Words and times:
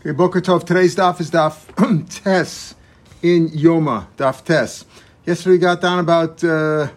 Okay, 0.00 0.12
Boker 0.12 0.40
Tov. 0.40 0.64
Today's 0.64 0.96
daf 0.96 1.20
is 1.20 1.30
daf 1.30 1.66
Tes 2.24 2.74
in 3.20 3.50
Yoma, 3.50 4.06
daf 4.16 4.42
Tes. 4.42 4.86
Yesterday 5.26 5.56
we 5.56 5.58
got 5.58 5.82
down 5.82 5.98
about 5.98 6.42
uh, 6.42 6.88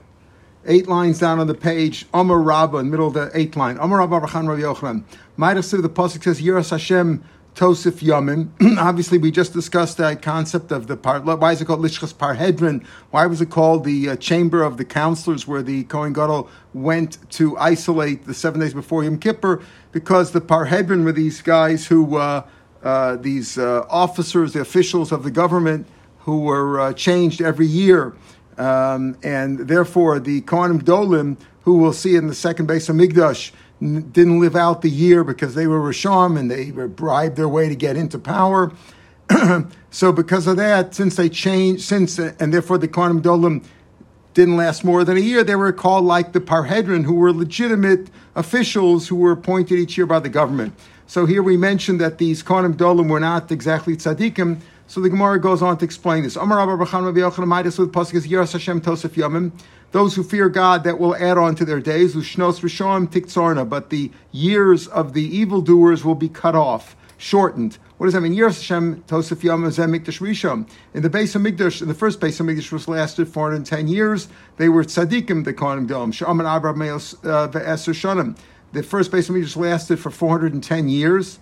eight 0.66 0.88
lines 0.88 1.20
down 1.20 1.42
on 1.42 1.48
the 1.48 1.54
page. 1.54 2.06
Omer 2.14 2.42
Rabba 2.42 2.78
in 2.78 2.86
the 2.86 2.92
middle 2.92 3.08
of 3.08 3.14
the 3.14 3.30
eighth 3.34 3.58
line. 3.58 3.78
Omer 3.78 3.98
Rabba 3.98 4.22
Rachan 4.22 4.48
Rav 4.48 4.58
Yochanan. 4.58 5.04
Midas 5.36 5.70
the 5.72 5.80
pasuk 5.90 6.24
says 6.24 6.42
Yiras 6.42 6.70
Hashem 6.70 7.22
Tosif 7.56 8.00
Yamin. 8.00 8.52
Obviously, 8.78 9.18
we 9.18 9.32
just 9.32 9.52
discussed 9.52 9.98
that 9.98 10.22
concept 10.22 10.72
of 10.72 10.88
the 10.88 10.96
par. 10.96 11.20
Why 11.20 11.52
is 11.52 11.62
it 11.62 11.66
called 11.66 11.82
Lishchas 11.82 12.14
Parhedrin? 12.14 12.86
Why 13.12 13.26
was 13.26 13.42
it 13.42 13.50
called 13.50 13.84
the 13.84 14.12
uh, 14.12 14.16
chamber 14.16 14.64
of 14.64 14.78
the 14.78 14.86
counselors, 14.86 15.46
where 15.46 15.62
the 15.62 15.84
Kohen 15.84 16.14
Gadol 16.14 16.50
went 16.74 17.18
to 17.32 17.58
isolate 17.58 18.28
the 18.28 18.34
seven 18.34 18.62
days 18.62 18.74
before 18.74 19.04
Yom 19.04 19.20
Kippur? 19.20 19.62
Because 19.92 20.32
the 20.32 20.40
Parhedrin 20.40 21.04
were 21.04 21.12
these 21.12 21.42
guys 21.42 21.88
who. 21.88 22.16
Uh, 22.16 22.44
uh, 22.84 23.16
these 23.16 23.58
uh, 23.58 23.86
officers, 23.90 24.54
the 24.54 24.62
officials 24.62 25.12
of 25.12 25.24
the 25.24 25.32
government, 25.32 25.88
who 26.20 26.42
were 26.42 26.80
uh, 26.80 26.94
changed 26.94 27.42
every 27.42 27.68
year. 27.68 28.14
Um, 28.58 29.18
and 29.24 29.60
therefore, 29.60 30.20
the 30.20 30.42
Kohanim 30.42 30.82
Dolim, 30.82 31.38
who 31.64 31.78
we'll 31.78 31.94
see 31.94 32.16
in 32.16 32.28
the 32.28 32.36
second 32.36 32.68
base 32.68 32.90
of 32.90 32.96
Migdash, 32.96 33.52
n- 33.82 34.10
didn't 34.12 34.40
live 34.40 34.56
out 34.56 34.82
the 34.82 34.90
year 34.90 35.24
because 35.24 35.56
they 35.56 35.68
were 35.68 35.80
Risham 35.80 36.38
and 36.38 36.52
they 36.52 36.72
bribed 36.72 37.36
their 37.36 37.50
way 37.50 37.68
to 37.70 37.76
get 37.76 37.98
into 37.98 38.20
power. 38.20 38.72
so, 39.90 40.12
because 40.12 40.48
of 40.48 40.58
that, 40.58 40.94
since 40.94 41.16
they 41.16 41.30
changed, 41.30 41.82
since 41.82 42.20
and 42.20 42.54
therefore 42.54 42.78
the 42.78 42.88
Kohanim 42.88 43.22
Dolim 43.22 43.64
didn't 44.34 44.58
last 44.58 44.84
more 44.84 45.04
than 45.04 45.18
a 45.18 45.22
year, 45.22 45.44
they 45.44 45.56
were 45.56 45.72
called 45.72 46.06
like 46.06 46.34
the 46.34 46.42
Parhedrin, 46.42 47.06
who 47.06 47.16
were 47.16 47.32
legitimate 47.32 48.10
officials 48.36 49.08
who 49.08 49.16
were 49.16 49.32
appointed 49.32 49.78
each 49.78 49.98
year 49.98 50.06
by 50.06 50.20
the 50.20 50.30
government. 50.30 50.74
So 51.06 51.26
here 51.26 51.44
we 51.44 51.58
mentioned 51.58 52.00
that 52.02 52.18
these 52.18 52.44
Kohanim 52.44 52.76
Dolim 52.76 53.10
were 53.10 53.20
not 53.20 53.52
exactly 53.52 53.96
tzaddikim. 53.96 54.62
So 54.88 55.02
the 55.02 55.10
Gemara 55.10 55.40
goes 55.40 55.62
on 55.62 55.78
to 55.80 55.86
explain 55.86 56.24
this. 56.24 56.36
Amar 56.36 56.66
Bachan 56.66 57.06
Rabbi 57.06 57.20
Yochanan 57.20 57.48
Midas 57.48 57.78
pasuk 57.78 58.22
Yiras 58.28 58.54
Hashem. 58.54 59.52
Those 59.92 60.16
who 60.16 60.24
fear 60.24 60.50
God 60.50 60.84
that 60.84 61.00
will 61.00 61.16
add 61.16 61.38
on 61.38 61.56
to 61.56 61.66
their 61.66 61.80
days. 61.80 62.16
Ushnos 62.16 62.62
Rishon 62.62 63.08
Tiktzarna. 63.08 63.68
But 63.68 63.90
the 63.90 64.12
years 64.32 64.88
of 64.88 65.14
the 65.14 65.24
evildoers 65.24 66.04
will 66.04 66.16
be 66.16 66.30
cut 66.30 66.56
off, 66.56 66.96
shortened. 67.18 67.78
What 67.98 68.08
does 68.08 68.14
that 68.14 68.22
mean? 68.22 68.36
Yiras 68.36 68.60
Hashem 68.60 69.04
Tosef 69.04 69.42
Yamim 69.42 69.72
Rishon. 69.72 70.68
In 70.94 71.04
the 71.04 71.10
base 71.10 71.36
of 71.36 71.42
Mikdash, 71.42 71.82
in 71.82 71.88
the 71.88 71.94
first 71.94 72.20
base 72.20 72.40
of 72.40 72.46
Mikdash 72.46 72.72
was 72.72 72.88
lasted 72.88 73.28
410 73.28 73.88
years. 73.88 74.28
They 74.58 74.70
were 74.70 74.84
tzaddikim, 74.84 75.46
the 75.46 75.54
Kohanim 75.54 75.88
Dolim. 75.88 76.12
Sha'aman 76.12 76.56
Abraham 76.56 76.80
Meos 76.80 77.14
uh, 77.24 77.48
Ve'eser. 77.48 78.36
The 78.74 78.82
first 78.82 79.12
base 79.12 79.30
Mikdash 79.30 79.56
lasted 79.56 80.00
for 80.00 80.10
410 80.10 80.90
years. 80.90 81.38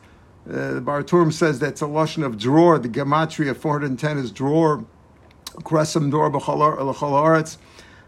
Uh, 0.45 0.73
the 0.73 0.81
Baal 0.81 1.01
HaTurim 1.01 1.31
says 1.31 1.59
that's 1.59 1.81
a 1.81 1.85
lashon 1.85 2.25
of 2.25 2.37
drawer. 2.37 2.77
The 2.77 2.89
gematria 2.89 3.51
of 3.51 3.57
410 3.57 4.17
is 4.17 4.31
drawer. 4.31 4.83
Kresam 5.63 6.11
dor 6.11 6.29
b'chalaretz. 6.29 7.55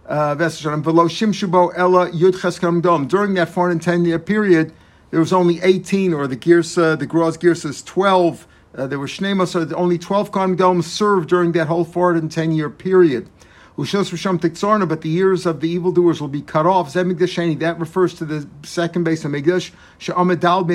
Shimshubo 0.10 1.72
ella. 1.78 3.08
During 3.08 3.34
that 3.36 3.50
410 3.50 4.06
year 4.06 4.20
period, 4.20 4.74
there 5.12 5.22
was 5.22 5.32
only 5.32 5.62
18, 5.62 6.14
or 6.14 6.28
the 6.28 6.36
Girsa, 6.36 7.00
the 7.00 7.08
Groz 7.08 7.38
Girsa 7.38 7.68
is 7.68 7.82
12. 7.82 8.46
Uh, 8.76 8.88
there 8.88 9.00
were 9.00 9.08
shnei 9.08 9.48
so 9.48 9.74
only 9.74 9.98
12 9.98 10.34
Kohen 10.34 10.58
Doms 10.58 10.92
served 10.92 11.30
during 11.30 11.54
that 11.54 11.68
whole 11.68 11.86
410 11.86 12.52
year 12.52 12.70
period. 12.70 13.30
But 13.76 15.02
the 15.02 15.10
years 15.10 15.46
of 15.46 15.60
the 15.60 15.70
evildoers 15.70 16.22
will 16.22 16.28
be 16.28 16.42
cut 16.42 16.66
off. 16.66 16.94
That 16.94 17.76
refers 17.80 18.14
to 18.16 18.26
the 18.26 18.48
second 18.64 19.04
base 19.04 19.26
of. 19.26 19.32
Sha'amadal 19.32 20.68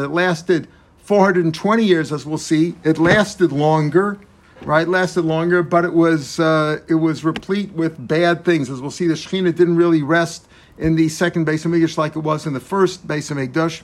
that 0.00 0.12
lasted 0.12 0.68
420 0.98 1.82
years, 1.82 2.12
as 2.12 2.24
we'll 2.24 2.38
see. 2.38 2.76
It 2.84 2.98
lasted 2.98 3.50
longer, 3.50 4.20
right? 4.62 4.86
Lasted 4.86 5.22
longer, 5.22 5.64
but 5.64 5.84
it 5.84 5.92
was 5.92 6.38
uh, 6.38 6.80
it 6.88 6.94
was 6.94 7.24
replete 7.24 7.72
with 7.72 8.06
bad 8.06 8.44
things. 8.44 8.70
As 8.70 8.80
we'll 8.80 8.92
see, 8.92 9.08
the 9.08 9.14
Shekhinah 9.14 9.56
didn't 9.56 9.76
really 9.76 10.02
rest 10.02 10.46
in 10.78 10.94
the 10.94 11.08
second 11.08 11.44
base 11.44 11.64
of 11.64 11.72
Migdash 11.72 11.98
like 11.98 12.14
it 12.14 12.20
was 12.20 12.46
in 12.46 12.52
the 12.52 12.60
first 12.60 13.08
base 13.08 13.30
of 13.32 13.38
Migdash. 13.38 13.82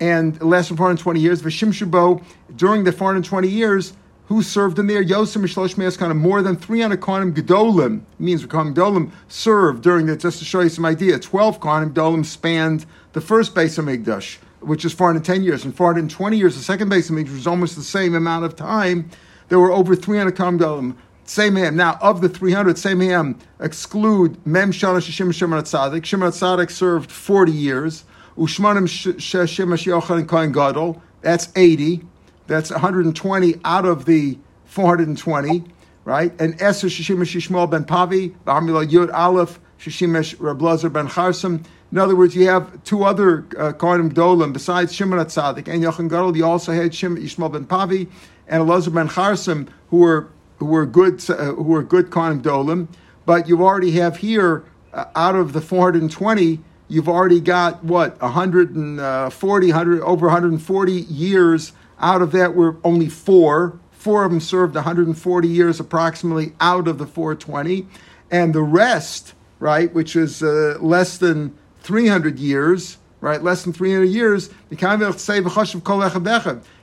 And 0.00 0.36
it 0.36 0.44
lasted 0.44 0.76
420 0.76 1.20
years. 1.20 1.42
Vashim 1.42 2.22
during 2.54 2.84
the 2.84 2.92
420 2.92 3.48
years, 3.48 3.92
who 4.32 4.42
served 4.42 4.78
in 4.78 4.86
there? 4.86 5.04
Yosem 5.04 5.42
Mishlosh 5.42 5.76
Meas 5.76 5.98
kind 5.98 6.10
of 6.10 6.16
more 6.16 6.40
than 6.40 6.56
300 6.56 7.00
Kohanim 7.00 7.34
Gedolim, 7.34 8.00
means 8.18 8.46
Kohanim 8.46 8.74
Gedolim 8.74 9.10
served 9.28 9.82
during 9.82 10.06
the, 10.06 10.16
just 10.16 10.38
to 10.38 10.44
show 10.46 10.60
you 10.60 10.70
some 10.70 10.86
idea, 10.86 11.18
12 11.18 11.60
Kohanim 11.60 11.92
Gedolim 11.92 12.24
spanned 12.24 12.86
the 13.12 13.20
first 13.20 13.54
base 13.54 13.76
of 13.76 13.84
Migdash, 13.84 14.38
which 14.60 14.86
is 14.86 14.92
410 14.94 15.42
years, 15.42 15.66
and 15.66 15.76
420 15.76 16.38
years, 16.38 16.56
the 16.56 16.62
second 16.62 16.88
base 16.88 17.10
of 17.10 17.16
Migdash 17.16 17.34
was 17.34 17.46
almost 17.46 17.76
the 17.76 17.82
same 17.82 18.14
amount 18.14 18.46
of 18.46 18.56
time. 18.56 19.10
There 19.50 19.60
were 19.60 19.70
over 19.70 19.94
300 19.94 20.34
Kohanim 20.34 20.58
Gedolim. 20.58 20.96
Same 21.24 21.54
ham. 21.54 21.76
Now, 21.76 21.98
of 22.00 22.20
the 22.20 22.28
300, 22.28 22.78
same 22.78 23.00
ham, 23.00 23.38
exclude 23.60 24.44
Mem 24.46 24.72
Shana 24.72 24.98
Shishim 24.98 25.32
Shimon 25.32 25.62
Tzadik. 25.62 26.04
Shimon 26.04 26.30
Tzadik 26.32 26.70
served 26.70 27.12
40 27.12 27.52
years. 27.52 28.04
Ushmanim 28.36 28.88
Shemesh 28.88 29.86
Yochanan 29.86 30.26
Kohen 30.26 30.52
Gadol, 30.52 31.02
that's 31.20 31.50
80. 31.54 32.02
That's 32.52 32.70
120 32.70 33.54
out 33.64 33.86
of 33.86 34.04
the 34.04 34.38
420, 34.66 35.64
right? 36.04 36.38
And 36.38 36.60
Esther 36.60 36.88
Shishimesh 36.88 37.40
Shishmol 37.40 37.70
ben 37.70 37.84
Pavi, 37.84 38.34
Ba'amila 38.44 38.86
Yud 38.86 39.10
Aleph, 39.10 39.58
Shishimesh 39.78 40.36
Rablazer 40.36 40.92
ben 40.92 41.08
Charsim. 41.08 41.64
In 41.90 41.96
other 41.96 42.14
words, 42.14 42.36
you 42.36 42.48
have 42.48 42.84
two 42.84 43.04
other 43.04 43.46
uh, 43.56 43.72
Kohanim 43.72 44.12
Dolim 44.12 44.52
besides 44.52 44.92
Shimon 44.92 45.18
Tzadik 45.20 45.66
and 45.66 45.82
Yochanan 45.82 46.10
Gadol. 46.10 46.36
You 46.36 46.44
also 46.44 46.72
had 46.72 46.92
Shim 46.92 47.16
Yishmael 47.16 47.50
ben 47.50 47.64
Pavi 47.64 48.06
and 48.46 48.62
Elazar 48.62 48.92
ben 48.92 49.08
Charsim, 49.08 49.68
who 49.88 49.96
were 50.00 50.28
who 50.58 50.66
were 50.66 50.84
good 50.84 51.24
uh, 51.30 51.54
who 51.54 51.62
were 51.62 51.82
good 51.82 52.10
Kohanim 52.10 52.42
Dolim. 52.42 52.86
But 53.24 53.48
you 53.48 53.64
already 53.64 53.92
have 53.92 54.18
here 54.18 54.62
uh, 54.92 55.06
out 55.16 55.36
of 55.36 55.54
the 55.54 55.62
420 55.62 56.60
you've 56.88 57.08
already 57.08 57.40
got 57.40 57.82
what 57.82 58.20
140 58.20 59.66
100 59.66 60.02
over 60.02 60.26
140 60.26 60.92
years 60.92 61.72
out 62.02 62.20
of 62.22 62.32
that 62.32 62.54
were 62.54 62.76
only 62.84 63.08
four. 63.08 63.78
Four 63.92 64.24
of 64.24 64.30
them 64.32 64.40
served 64.40 64.74
140 64.74 65.48
years 65.48 65.80
approximately 65.80 66.52
out 66.60 66.88
of 66.88 66.98
the 66.98 67.06
420 67.06 67.86
and 68.30 68.52
the 68.54 68.62
rest 68.62 69.34
right 69.60 69.94
which 69.94 70.16
is 70.16 70.42
uh, 70.42 70.76
less 70.80 71.18
than 71.18 71.56
300 71.82 72.38
years 72.40 72.98
right 73.20 73.42
less 73.44 73.62
than 73.62 73.72
300 73.72 74.04
years 74.06 74.50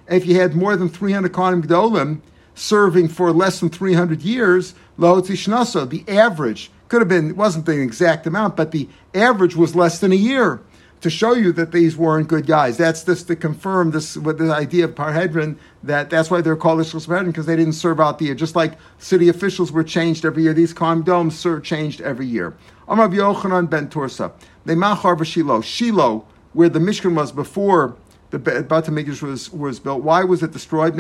if 0.08 0.26
you 0.26 0.36
had 0.40 0.56
more 0.56 0.78
than 0.78 0.88
300 0.88 1.34
Kohanim 1.34 1.64
Gdolim 1.64 2.22
serving 2.56 3.10
for 3.10 3.32
less 3.34 3.60
than 3.60 3.70
300 3.70 4.22
years 4.22 4.76
the 4.98 6.04
average 6.08 6.72
could 6.90 7.02
have 7.02 7.08
been, 7.08 7.30
it 7.30 7.38
wasn't 7.38 7.68
the 7.68 7.80
exact 7.80 8.26
amount, 8.26 8.56
but 8.56 8.72
the 8.72 8.90
average 9.14 9.56
was 9.56 9.76
less 9.76 10.00
than 10.00 10.12
a 10.12 10.16
year 10.16 10.60
to 11.02 11.10
show 11.10 11.34
you 11.34 11.52
that 11.54 11.72
these 11.72 11.96
weren't 11.96 12.28
good 12.28 12.46
guys. 12.46 12.78
That's 12.78 13.04
just 13.04 13.28
to 13.28 13.36
confirm 13.36 13.92
this 13.92 14.18
with 14.18 14.38
the 14.38 14.54
idea 14.54 14.86
of 14.86 14.96
Parhedrin 14.96 15.58
that 15.84 16.10
that's 16.10 16.30
why 16.30 16.42
they're 16.42 16.58
called 16.58 16.80
Lishchas 16.80 17.08
Parhedrin 17.08 17.28
because 17.28 17.46
they 17.46 17.56
didn't 17.56 17.74
serve 17.74 18.00
out 18.00 18.20
the 18.20 18.26
year. 18.26 18.36
Just 18.36 18.56
like 18.56 18.78
city 18.98 19.30
officials 19.30 19.72
were 19.72 19.84
changed 19.84 20.26
every 20.26 20.44
year, 20.44 20.54
these 20.54 20.74
Kohen 20.74 21.04
domes 21.04 21.44
were 21.46 21.60
changed 21.60 22.02
every 22.02 22.26
year. 22.26 22.56
Amar 22.88 23.08
Yochanan 23.08 23.70
ben 23.70 23.88
Tursa, 23.88 24.32
they 24.66 24.76
machar 24.76 25.16
v'Shilo, 25.16 25.64
Shiloh, 25.64 26.26
where 26.54 26.70
the 26.70 26.80
Mishkan 26.80 27.16
was 27.16 27.32
before 27.32 27.96
the 28.32 28.40
Beit 28.40 28.68
Hamikdash 28.68 29.22
was 29.22 29.52
was 29.52 29.80
built. 29.80 30.04
Why 30.04 30.24
was 30.24 30.44
it 30.44 30.52
destroyed? 30.52 30.96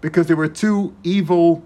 Because 0.00 0.26
there 0.26 0.36
were 0.36 0.48
two 0.48 0.94
evil. 1.02 1.62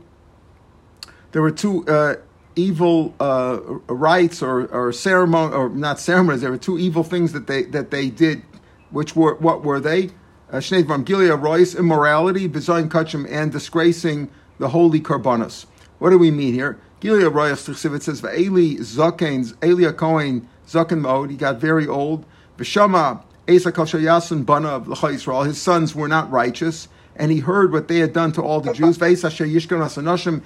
There 1.33 1.43
were 1.43 1.51
two. 1.51 1.87
Uh, 1.87 2.15
evil 2.59 3.15
uh, 3.21 3.61
rites 3.87 4.43
or, 4.43 4.67
or 4.67 4.93
ceremony 4.93 5.55
or 5.55 5.69
not 5.69 6.01
ceremonies. 6.01 6.41
There 6.43 6.51
were 6.51 6.59
two 6.59 6.79
evil 6.79 7.05
things 7.05 7.33
that 7.33 7.47
they 7.47 7.63
that 7.65 7.91
they 7.91 8.11
did, 8.11 8.43
which 8.91 9.15
were 9.15 9.35
what 9.37 9.63
were 9.63 9.81
they? 9.81 10.11
Shnei 10.53 10.83
uh, 10.83 10.99
Gilui 11.05 11.29
Arayos, 11.29 11.79
immorality, 11.79 12.49
bizayin 12.49 12.89
kachim, 12.89 13.31
and 13.31 13.53
disgracing 13.53 14.31
the 14.59 14.71
holy 14.71 15.01
karbanos. 15.01 15.67
What 15.99 16.11
do 16.11 16.19
we 16.19 16.31
mean 16.31 16.55
here? 16.55 16.79
Gilui 17.01 17.31
Arayos, 17.31 17.69
it 17.95 18.03
says, 18.03 18.25
Eli 18.25 18.81
Zaken, 18.81 19.63
Eli 19.63 19.93
Cohen, 19.93 20.49
Zaken 20.67 21.01
Mode, 21.01 21.31
he 21.31 21.37
got 21.37 21.61
very 21.61 21.87
old. 21.87 22.25
Vishama, 22.57 23.23
Asa 23.49 23.71
Koshayasan 23.71 24.45
Bana 24.45 24.69
of 24.69 25.05
Israel, 25.05 25.43
his 25.43 25.61
sons 25.61 25.95
were 25.95 26.09
not 26.09 26.31
righteous 26.31 26.89
and 27.19 27.33
he 27.33 27.41
heard 27.41 27.73
what 27.73 27.89
they 27.89 27.99
had 27.99 28.13
done 28.13 28.33
to 28.33 28.43
all 28.43 28.61
the 28.61 28.73
Jews, 28.73 28.97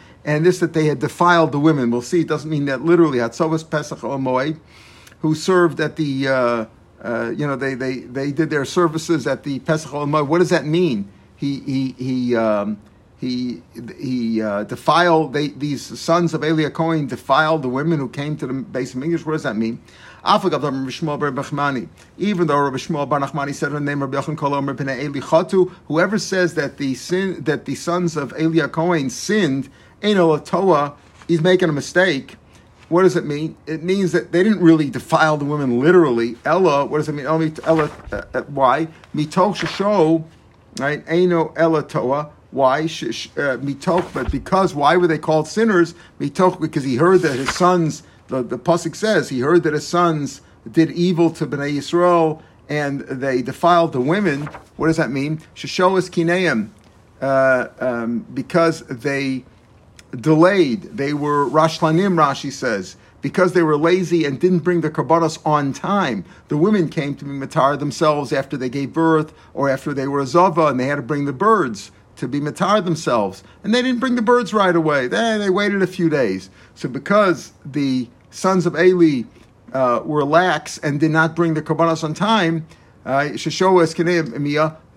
and 0.24 0.46
this 0.46 0.58
that 0.58 0.72
they 0.72 0.86
had 0.86 0.98
defiled 0.98 1.52
the 1.52 1.60
women. 1.60 1.90
We'll 1.90 2.02
see, 2.02 2.22
it 2.22 2.28
doesn't 2.28 2.50
mean 2.50 2.64
that 2.64 2.82
literally, 2.82 3.18
Hatzovas 3.18 3.68
Pesach 3.68 3.98
Moed, 3.98 4.58
who 5.20 5.34
served 5.34 5.80
at 5.80 5.96
the, 5.96 6.28
uh, 6.28 6.64
uh, 7.02 7.30
you 7.30 7.46
know, 7.46 7.56
they, 7.56 7.74
they, 7.74 8.00
they 8.00 8.32
did 8.32 8.48
their 8.50 8.64
services 8.64 9.26
at 9.26 9.42
the 9.44 9.58
Pesach 9.60 9.90
Moed. 9.90 10.26
What 10.26 10.38
does 10.38 10.50
that 10.50 10.64
mean? 10.64 11.10
He, 11.36 11.60
he, 11.60 11.94
he, 11.98 12.36
um, 12.36 12.80
he, 13.20 13.62
he 14.00 14.40
uh, 14.40 14.64
defiled, 14.64 15.32
they, 15.32 15.48
these 15.48 16.00
sons 16.00 16.32
of 16.32 16.42
Elia 16.42 16.70
Cohen 16.70 17.06
defiled 17.06 17.62
the 17.62 17.68
women 17.68 17.98
who 17.98 18.08
came 18.08 18.36
to 18.38 18.46
the 18.46 18.54
base 18.54 18.94
of 18.94 19.02
English. 19.02 19.26
What 19.26 19.32
does 19.32 19.42
that 19.42 19.56
mean? 19.56 19.80
Even 20.24 20.50
though 20.50 20.68
Rabbi 20.70 20.88
Shmuel 20.88 21.18
Bar 23.08 23.20
Nachmani 23.20 23.54
said 23.54 23.72
her 23.72 23.80
name, 23.80 24.02
Rabbi 24.02 24.16
Yochanan 24.16 24.36
Kol 24.36 24.54
Omer 24.54 24.72
B'nei 24.72 25.02
Eli 25.02 25.18
Chatu, 25.18 25.72
whoever 25.88 26.16
says 26.18 26.54
that 26.54 26.76
the 26.76 26.94
sin 26.94 27.42
that 27.42 27.64
the 27.64 27.74
sons 27.74 28.16
of 28.16 28.32
Eli 28.38 28.68
Cohen 28.68 29.10
sinned, 29.10 29.68
Ein 30.02 30.14
Toa, 30.44 30.94
he's 31.26 31.40
making 31.40 31.68
a 31.68 31.72
mistake. 31.72 32.36
What 32.88 33.02
does 33.02 33.16
it 33.16 33.24
mean? 33.24 33.56
It 33.66 33.82
means 33.82 34.12
that 34.12 34.30
they 34.32 34.44
didn't 34.44 34.60
really 34.60 34.90
defile 34.90 35.38
the 35.38 35.44
women 35.44 35.80
literally. 35.80 36.36
Ella, 36.44 36.84
what 36.84 36.98
does 36.98 37.08
it 37.08 37.12
mean? 37.14 37.26
Ella, 37.26 37.90
uh, 38.12 38.22
uh, 38.34 38.42
why? 38.42 38.86
Mitoch 39.16 39.56
Shosho, 39.56 40.22
right? 40.78 41.04
Eino 41.06 41.52
Ella 41.56 41.82
Toa. 41.82 42.30
Why? 42.52 42.82
Uh, 42.82 42.86
mitoch, 43.56 44.12
but 44.12 44.30
because, 44.30 44.74
why 44.74 44.98
were 44.98 45.06
they 45.06 45.16
called 45.16 45.48
sinners? 45.48 45.94
Mitoch, 46.20 46.60
because 46.60 46.84
he 46.84 46.96
heard 46.96 47.22
that 47.22 47.38
his 47.38 47.48
sons, 47.54 48.02
the, 48.32 48.42
the 48.42 48.58
Pusik 48.58 48.96
says, 48.96 49.28
he 49.28 49.40
heard 49.40 49.62
that 49.64 49.74
his 49.74 49.86
sons 49.86 50.40
did 50.70 50.90
evil 50.92 51.30
to 51.30 51.46
Bnei 51.46 51.76
Yisrael 51.76 52.42
and 52.68 53.00
they 53.00 53.42
defiled 53.42 53.92
the 53.92 54.00
women. 54.00 54.48
What 54.76 54.86
does 54.86 54.96
that 54.96 55.10
mean? 55.10 55.38
Shoshoas 55.54 56.08
Kineim, 56.10 56.70
uh, 57.20 57.68
um, 57.78 58.20
because 58.32 58.80
they 58.86 59.44
delayed. 60.18 60.82
They 60.82 61.12
were 61.12 61.46
Rashlanim, 61.46 62.14
Rashi 62.14 62.50
says, 62.50 62.96
because 63.20 63.52
they 63.52 63.62
were 63.62 63.76
lazy 63.76 64.24
and 64.24 64.40
didn't 64.40 64.60
bring 64.60 64.80
the 64.80 64.90
karbanos 64.90 65.38
on 65.44 65.74
time. 65.74 66.24
The 66.48 66.56
women 66.56 66.88
came 66.88 67.14
to 67.16 67.24
be 67.24 67.30
matar 67.32 67.78
themselves 67.78 68.32
after 68.32 68.56
they 68.56 68.70
gave 68.70 68.94
birth 68.94 69.34
or 69.52 69.68
after 69.68 69.92
they 69.92 70.08
were 70.08 70.20
a 70.20 70.26
zava 70.26 70.68
and 70.68 70.80
they 70.80 70.86
had 70.86 70.96
to 70.96 71.02
bring 71.02 71.26
the 71.26 71.32
birds 71.32 71.90
to 72.16 72.28
be 72.28 72.40
matar 72.40 72.82
themselves. 72.84 73.42
And 73.64 73.74
they 73.74 73.82
didn't 73.82 74.00
bring 74.00 74.14
the 74.14 74.22
birds 74.22 74.54
right 74.54 74.74
away. 74.74 75.08
They, 75.08 75.38
they 75.38 75.50
waited 75.50 75.82
a 75.82 75.86
few 75.86 76.08
days. 76.08 76.50
So 76.74 76.88
because 76.88 77.52
the 77.64 78.08
sons 78.32 78.66
of 78.66 78.76
Eli 78.76 79.22
uh, 79.72 80.02
were 80.04 80.24
lax 80.24 80.78
and 80.78 80.98
did 80.98 81.10
not 81.10 81.36
bring 81.36 81.54
the 81.54 81.62
karbanos 81.62 82.02
on 82.02 82.14
time, 82.14 82.66
uh, 83.04 83.36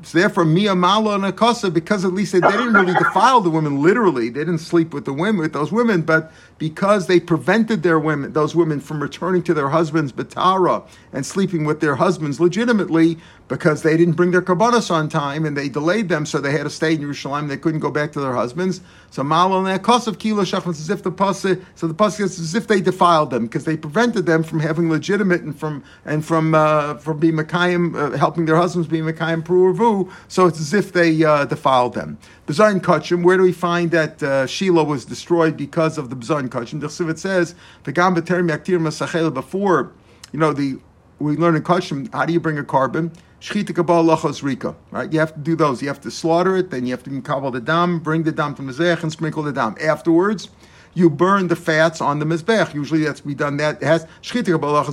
so 0.03 0.19
therefore, 0.19 0.45
Mia 0.45 0.75
Mala 0.75 1.15
and 1.15 1.25
Akasa, 1.25 1.71
because 1.71 2.05
at 2.05 2.13
least 2.13 2.33
they, 2.33 2.39
they, 2.39 2.51
didn't 2.51 2.73
really 2.73 2.93
defile 2.93 3.41
the 3.41 3.49
women 3.49 3.81
literally, 3.81 4.29
they 4.29 4.41
didn't 4.41 4.59
sleep 4.59 4.93
with 4.93 5.05
the 5.05 5.13
women 5.13 5.37
with 5.37 5.53
those 5.53 5.71
women, 5.71 6.01
but 6.01 6.31
because 6.57 7.07
they 7.07 7.19
prevented 7.19 7.83
their 7.83 7.99
women, 7.99 8.33
those 8.33 8.55
women, 8.55 8.79
from 8.79 9.01
returning 9.01 9.43
to 9.43 9.53
their 9.53 9.69
husbands 9.69 10.11
Batara 10.11 10.87
and 11.11 11.25
sleeping 11.25 11.65
with 11.65 11.81
their 11.81 11.95
husbands 11.95 12.39
legitimately, 12.39 13.17
because 13.47 13.83
they 13.83 13.95
didn't 13.95 14.15
bring 14.15 14.31
their 14.31 14.41
kabbalas 14.41 14.89
on 14.89 15.07
time 15.07 15.45
and 15.45 15.55
they 15.55 15.69
delayed 15.69 16.09
them, 16.09 16.25
so 16.25 16.39
they 16.39 16.51
had 16.51 16.63
to 16.63 16.69
stay 16.69 16.95
in 16.95 17.01
Jerusalem. 17.01 17.47
They 17.47 17.57
couldn't 17.57 17.81
go 17.81 17.91
back 17.91 18.11
to 18.13 18.19
their 18.19 18.33
husbands. 18.33 18.81
So 19.11 19.23
malon 19.23 19.67
of 19.67 20.19
Kilo 20.19 20.43
Shachmas 20.43 20.79
as 20.79 20.89
if 20.89 21.03
the 21.03 21.11
pasuk, 21.11 21.63
so 21.75 21.87
the 21.87 21.93
pasuk 21.93 22.21
is 22.21 22.39
as 22.39 22.55
if 22.55 22.67
they 22.67 22.81
defiled 22.81 23.29
them 23.29 23.45
because 23.45 23.65
they 23.65 23.77
prevented 23.77 24.25
them 24.25 24.43
from 24.43 24.59
having 24.59 24.89
legitimate 24.89 25.41
and 25.41 25.57
from 25.57 25.83
and 26.05 26.25
from 26.25 26.55
uh, 26.55 26.95
from 26.95 27.19
being 27.19 27.35
Mekayim, 27.35 27.95
uh, 27.95 28.17
helping 28.17 28.45
their 28.45 28.57
husbands 28.57 28.87
be 28.87 28.99
Mekayim 28.99 29.43
Pru'avu 29.43 30.11
so 30.27 30.47
it's 30.47 30.59
as 30.59 30.73
if 30.73 30.91
they 30.91 31.23
uh, 31.23 31.45
defiled 31.45 31.93
them. 31.93 32.17
B'zayin 32.47 32.79
Kachim, 32.79 33.23
where 33.23 33.37
do 33.37 33.43
we 33.43 33.51
find 33.51 33.89
that 33.89 34.21
uh, 34.21 34.45
Shiloh 34.45 34.83
was 34.83 35.03
destroyed 35.03 35.57
because 35.57 35.97
of 35.97 36.11
the 36.11 36.15
B'zayin 36.15 36.47
Kachim? 36.47 36.79
The 36.79 36.87
Chsivit 36.87 37.17
says, 37.17 37.55
yaktir 37.83 38.79
masachel, 38.79 39.33
before, 39.33 39.91
you 40.31 40.37
know, 40.39 40.53
the 40.53 40.79
we 41.17 41.37
learn 41.37 41.55
in 41.55 41.63
Kachim, 41.63 42.11
how 42.13 42.25
do 42.25 42.33
you 42.33 42.39
bring 42.39 42.59
a 42.59 42.63
carbon? 42.63 43.11
Shchita 43.41 43.73
kabal 43.73 44.03
lachos 44.05 44.43
rika, 44.43 44.75
right? 44.91 45.11
You 45.11 45.19
have 45.19 45.33
to 45.33 45.39
do 45.39 45.55
those. 45.55 45.81
You 45.81 45.87
have 45.87 46.01
to 46.01 46.11
slaughter 46.11 46.55
it, 46.57 46.69
then 46.69 46.85
you 46.85 46.91
have 46.91 47.03
to 47.03 47.21
kabal 47.21 47.51
the 47.51 47.61
dam, 47.61 47.99
bring 47.99 48.23
the 48.23 48.31
dam 48.31 48.53
to 48.55 48.61
Mizech, 48.61 49.01
and 49.01 49.11
sprinkle 49.11 49.41
the 49.41 49.53
dam. 49.53 49.75
Afterwards, 49.81 50.49
you 50.95 51.09
burn 51.09 51.49
the 51.49 51.55
fats 51.55 52.01
on 52.01 52.19
the 52.19 52.25
mizbech. 52.25 52.73
Usually 52.73 53.03
that's 53.03 53.21
be 53.21 53.35
done. 53.35 53.57
That 53.57 53.83
has 53.83 54.07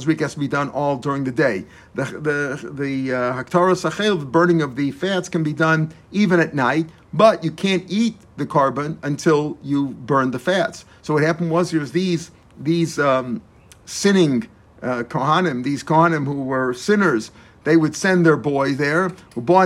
week 0.06 0.20
has 0.20 0.34
to 0.34 0.40
be 0.40 0.48
done 0.48 0.68
all 0.70 0.98
during 0.98 1.24
the 1.24 1.32
day. 1.32 1.64
The 1.94 2.04
the 2.04 2.70
the 2.70 3.14
uh, 3.14 3.44
sachel, 3.44 4.18
the 4.18 4.26
burning 4.26 4.60
of 4.60 4.76
the 4.76 4.90
fats, 4.90 5.30
can 5.30 5.42
be 5.42 5.54
done 5.54 5.94
even 6.10 6.40
at 6.40 6.54
night, 6.54 6.90
but 7.12 7.42
you 7.42 7.50
can't 7.50 7.84
eat 7.88 8.16
the 8.36 8.44
carbon 8.44 8.98
until 9.02 9.56
you 9.62 9.88
burn 9.88 10.32
the 10.32 10.38
fats. 10.38 10.84
So 11.00 11.14
what 11.14 11.22
happened 11.22 11.50
was 11.50 11.70
there 11.70 11.80
these 11.92 12.30
these 12.58 12.98
um, 12.98 13.40
sinning 13.86 14.48
uh, 14.82 15.04
kohanim, 15.04 15.64
these 15.64 15.82
kohanim 15.82 16.26
who 16.26 16.42
were 16.42 16.74
sinners 16.74 17.30
they 17.64 17.76
would 17.76 17.94
send 17.94 18.26
their 18.26 18.36
boy 18.36 18.74
there. 18.74 19.12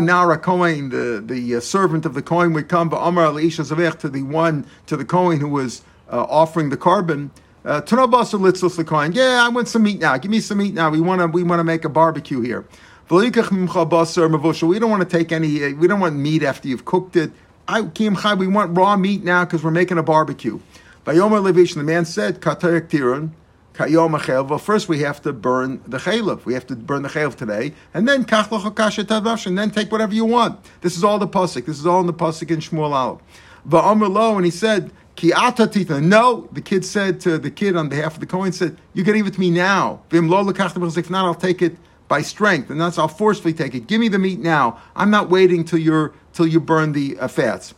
Nara 0.04 0.38
Kohen, 0.38 0.90
the, 0.90 1.22
the 1.24 1.56
uh, 1.56 1.60
servant 1.60 2.04
of 2.04 2.12
the 2.12 2.20
Kohen, 2.20 2.52
would 2.52 2.68
come, 2.68 2.90
but 2.90 2.98
Amar 2.98 3.24
Elisha 3.24 3.62
Zavech, 3.62 3.98
to 4.00 4.08
the 4.10 4.22
one, 4.22 4.66
to 4.86 4.98
the 4.98 5.04
Kohen 5.04 5.40
who 5.40 5.48
was 5.48 5.82
uh, 6.10 6.26
offering 6.28 6.70
the 6.70 6.76
carbon. 6.76 7.30
Uh, 7.64 7.80
yeah, 7.80 9.44
I 9.44 9.48
want 9.48 9.68
some 9.68 9.82
meat 9.82 9.98
now. 9.98 10.16
Give 10.16 10.30
me 10.30 10.40
some 10.40 10.58
meat 10.58 10.74
now. 10.74 10.90
We 10.90 11.00
want 11.00 11.20
to 11.20 11.26
we 11.26 11.42
want 11.42 11.58
to 11.58 11.64
make 11.64 11.84
a 11.84 11.88
barbecue 11.88 12.40
here. 12.40 12.64
We 13.08 13.30
don't 13.30 14.90
want 14.90 15.02
to 15.02 15.08
take 15.08 15.32
any. 15.32 15.64
Uh, 15.64 15.74
we 15.74 15.88
don't 15.88 16.00
want 16.00 16.16
meat 16.16 16.42
after 16.42 16.68
you've 16.68 16.84
cooked 16.84 17.16
it. 17.16 17.32
I 17.68 17.80
We 17.80 18.46
want 18.46 18.76
raw 18.76 18.96
meat 18.96 19.24
now 19.24 19.44
because 19.44 19.64
we're 19.64 19.72
making 19.72 19.98
a 19.98 20.02
barbecue. 20.02 20.60
The 21.04 21.82
man 21.84 22.04
said, 22.04 22.44
well, 22.44 24.58
first 24.58 24.88
we 24.88 24.98
have 25.00 25.22
to 25.22 25.32
burn 25.32 25.80
the 25.86 25.98
chaylev. 25.98 26.44
We 26.44 26.54
have 26.54 26.66
to 26.68 26.76
burn 26.76 27.02
the 27.02 27.08
chaylev 27.08 27.34
today, 27.34 27.74
and 27.94 28.08
then 28.08 28.24
and 28.24 29.58
then 29.58 29.70
take 29.70 29.92
whatever 29.92 30.14
you 30.14 30.24
want. 30.24 30.58
This 30.80 30.96
is 30.96 31.04
all 31.04 31.18
the 31.18 31.28
pasuk. 31.28 31.66
This 31.66 31.78
is 31.78 31.86
all 31.86 32.00
in 32.00 32.06
the 32.06 32.14
pasuk 32.14 32.50
in 32.50 32.60
Shmuel 32.60 32.92
Aleph. 32.92 34.36
And 34.36 34.44
he 34.44 34.50
said, 34.50 34.92
Ki 35.16 35.30
atatita. 35.30 36.02
No, 36.02 36.48
the 36.52 36.60
kid 36.60 36.84
said 36.84 37.20
to 37.22 37.38
the 37.38 37.50
kid 37.50 37.74
on 37.74 37.88
behalf 37.88 38.14
of 38.14 38.20
the 38.20 38.26
Kohen 38.26 38.52
said, 38.52 38.76
"You 38.92 39.02
can 39.02 39.14
give 39.14 39.26
it 39.26 39.34
to 39.34 39.40
me 39.40 39.50
now. 39.50 40.00
Vim 40.10 40.28
lo 40.28 40.46
If 40.46 41.10
not, 41.10 41.24
I'll 41.24 41.34
take 41.34 41.62
it 41.62 41.76
by 42.06 42.22
strength, 42.22 42.70
and 42.70 42.80
that's 42.80 42.98
I'll 42.98 43.08
forcefully 43.08 43.54
take 43.54 43.74
it. 43.74 43.86
Give 43.86 44.00
me 44.00 44.08
the 44.08 44.18
meat 44.18 44.38
now. 44.38 44.78
I'm 44.94 45.10
not 45.10 45.28
waiting 45.30 45.64
till 45.64 45.78
you 45.80 46.12
till 46.32 46.46
you 46.46 46.60
burn 46.60 46.92
the 46.92 47.18
uh, 47.18 47.28
fats." 47.28 47.74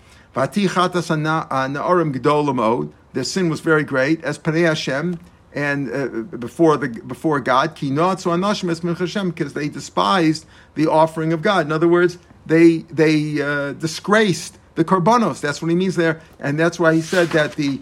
Their 3.15 3.25
sin 3.25 3.49
was 3.49 3.61
very 3.61 3.85
great, 3.85 4.23
as 4.23 4.39
Panei 4.39 4.67
Hashem, 4.67 5.19
and 5.55 5.91
uh, 5.91 6.07
before 6.37 6.77
the 6.77 6.89
before 6.89 7.41
God, 7.41 7.75
because 7.75 9.53
they 9.55 9.69
despised 9.69 10.47
the 10.75 10.87
offering 10.87 11.33
of 11.33 11.43
God. 11.43 11.67
In 11.67 11.73
other 11.73 11.89
words, 11.89 12.19
they 12.47 12.79
they 12.91 13.41
uh, 13.41 13.73
disgraced 13.73 14.59
the 14.79 14.85
karbanos. 14.85 15.41
That's 15.41 15.61
what 15.61 15.69
he 15.69 15.77
means 15.77 15.97
there, 15.97 16.21
and 16.39 16.59
that's 16.59 16.79
why 16.79 16.95
he 16.95 17.03
said 17.03 17.29
that 17.31 17.57
the 17.57 17.81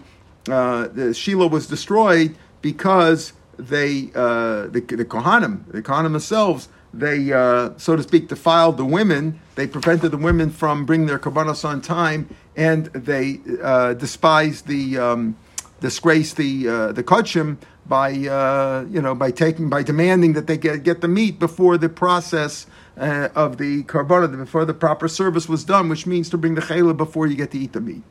uh, 0.49 0.87
the 0.87 1.13
Shiloh 1.13 1.47
was 1.47 1.67
destroyed 1.67 2.35
because 2.61 3.33
they 3.57 4.09
uh, 4.15 4.67
the, 4.67 4.81
the 4.81 5.05
Kohanim, 5.05 5.71
the 5.71 5.83
Kohanim 5.83 6.13
themselves, 6.13 6.69
they 6.93 7.31
uh, 7.31 7.77
so 7.77 7.95
to 7.95 8.01
speak 8.01 8.27
defiled 8.29 8.77
the 8.77 8.85
women. 8.85 9.39
They 9.55 9.67
prevented 9.67 10.11
the 10.11 10.17
women 10.17 10.49
from 10.49 10.85
bringing 10.85 11.05
their 11.05 11.19
karbanos 11.19 11.63
on 11.63 11.81
time, 11.81 12.35
and 12.55 12.87
they 12.87 13.41
uh, 13.61 13.93
despised 13.93 14.65
the 14.65 14.97
um, 14.97 15.37
disgraced 15.79 16.37
the 16.37 16.67
uh, 16.67 16.91
the 16.93 17.03
kachim 17.03 17.57
by 17.85 18.11
uh, 18.27 18.85
you 18.89 19.01
know 19.03 19.13
by 19.13 19.29
taking 19.29 19.69
by 19.69 19.83
demanding 19.83 20.33
that 20.33 20.47
they 20.47 20.57
get 20.57 20.81
get 20.81 21.01
the 21.01 21.07
meat 21.07 21.37
before 21.37 21.77
the 21.77 21.89
process 21.89 22.65
uh, 22.97 23.29
of 23.35 23.57
the 23.57 23.83
carbonah 23.83 24.35
before 24.37 24.65
the 24.65 24.73
proper 24.73 25.07
service 25.07 25.47
was 25.47 25.63
done, 25.63 25.89
which 25.89 26.05
means 26.05 26.29
to 26.29 26.37
bring 26.37 26.55
the 26.55 26.61
chayla 26.61 26.95
before 26.95 27.27
you 27.27 27.35
get 27.35 27.51
to 27.51 27.59
eat 27.59 27.73
the 27.73 27.81
meat. 27.81 28.03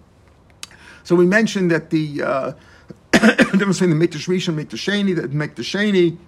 So 1.02 1.14
we 1.14 1.26
mentioned 1.26 1.70
that 1.70 1.90
the 1.90 2.22
uh, 2.22 2.52
between 3.12 3.90
the 3.90 3.96
mikdash 3.96 4.28
rishon, 4.28 4.54
mikdash 4.54 4.82
sheni, 4.84 5.14
the 5.14 5.28
mikdash 5.28 5.64
sheni 5.64 6.18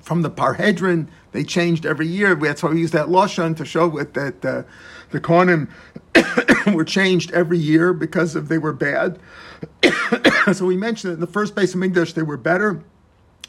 from 0.00 0.22
the 0.22 0.30
parhedron 0.30 1.08
they 1.32 1.44
changed 1.44 1.84
every 1.84 2.06
year. 2.06 2.34
That's 2.34 2.62
why 2.62 2.70
we 2.70 2.80
use 2.80 2.92
that 2.92 3.08
lashon 3.08 3.56
to 3.56 3.64
show 3.64 3.90
that 3.90 4.44
uh, 4.44 4.62
the 5.10 5.20
kohanim 5.20 5.68
were 6.74 6.84
changed 6.84 7.32
every 7.32 7.58
year 7.58 7.92
because 7.92 8.34
of 8.34 8.48
they 8.48 8.58
were 8.58 8.72
bad. 8.72 9.18
so 10.52 10.64
we 10.64 10.76
mentioned 10.76 11.10
that 11.10 11.14
in 11.14 11.20
the 11.20 11.26
first 11.26 11.54
base 11.54 11.74
of 11.74 11.80
mikdash 11.80 12.14
they 12.14 12.22
were 12.22 12.36
better. 12.36 12.82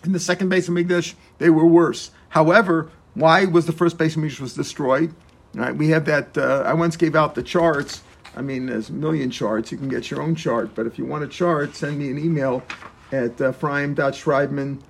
In 0.03 0.11
the 0.11 0.19
second 0.19 0.49
base 0.49 0.67
of 0.67 0.73
mikdash 0.73 1.13
they 1.37 1.49
were 1.49 1.65
worse. 1.65 2.11
However, 2.29 2.91
why 3.17 3.45
was 3.45 3.65
the 3.65 3.71
first 3.71 3.97
base 3.97 4.15
of 4.15 4.21
was 4.39 4.53
destroyed? 4.53 5.13
Right, 5.53 5.75
we 5.75 5.89
have 5.89 6.05
that. 6.05 6.37
Uh, 6.37 6.63
I 6.65 6.73
once 6.73 6.95
gave 6.97 7.15
out 7.15 7.33
the 7.33 7.41
charts. 7.41 8.03
I 8.35 8.41
mean, 8.41 8.67
there's 8.67 8.89
a 8.89 8.93
million 8.93 9.31
charts. 9.31 9.71
You 9.71 9.77
can 9.77 9.89
get 9.89 10.11
your 10.11 10.21
own 10.21 10.35
chart. 10.35 10.75
But 10.75 10.85
if 10.85 10.99
you 10.99 11.05
want 11.05 11.23
a 11.23 11.27
chart, 11.27 11.75
send 11.75 11.97
me 11.97 12.11
an 12.11 12.19
email 12.19 12.61
at 13.11 13.41
uh, 13.41 13.51
frime.schreibman 13.53 14.81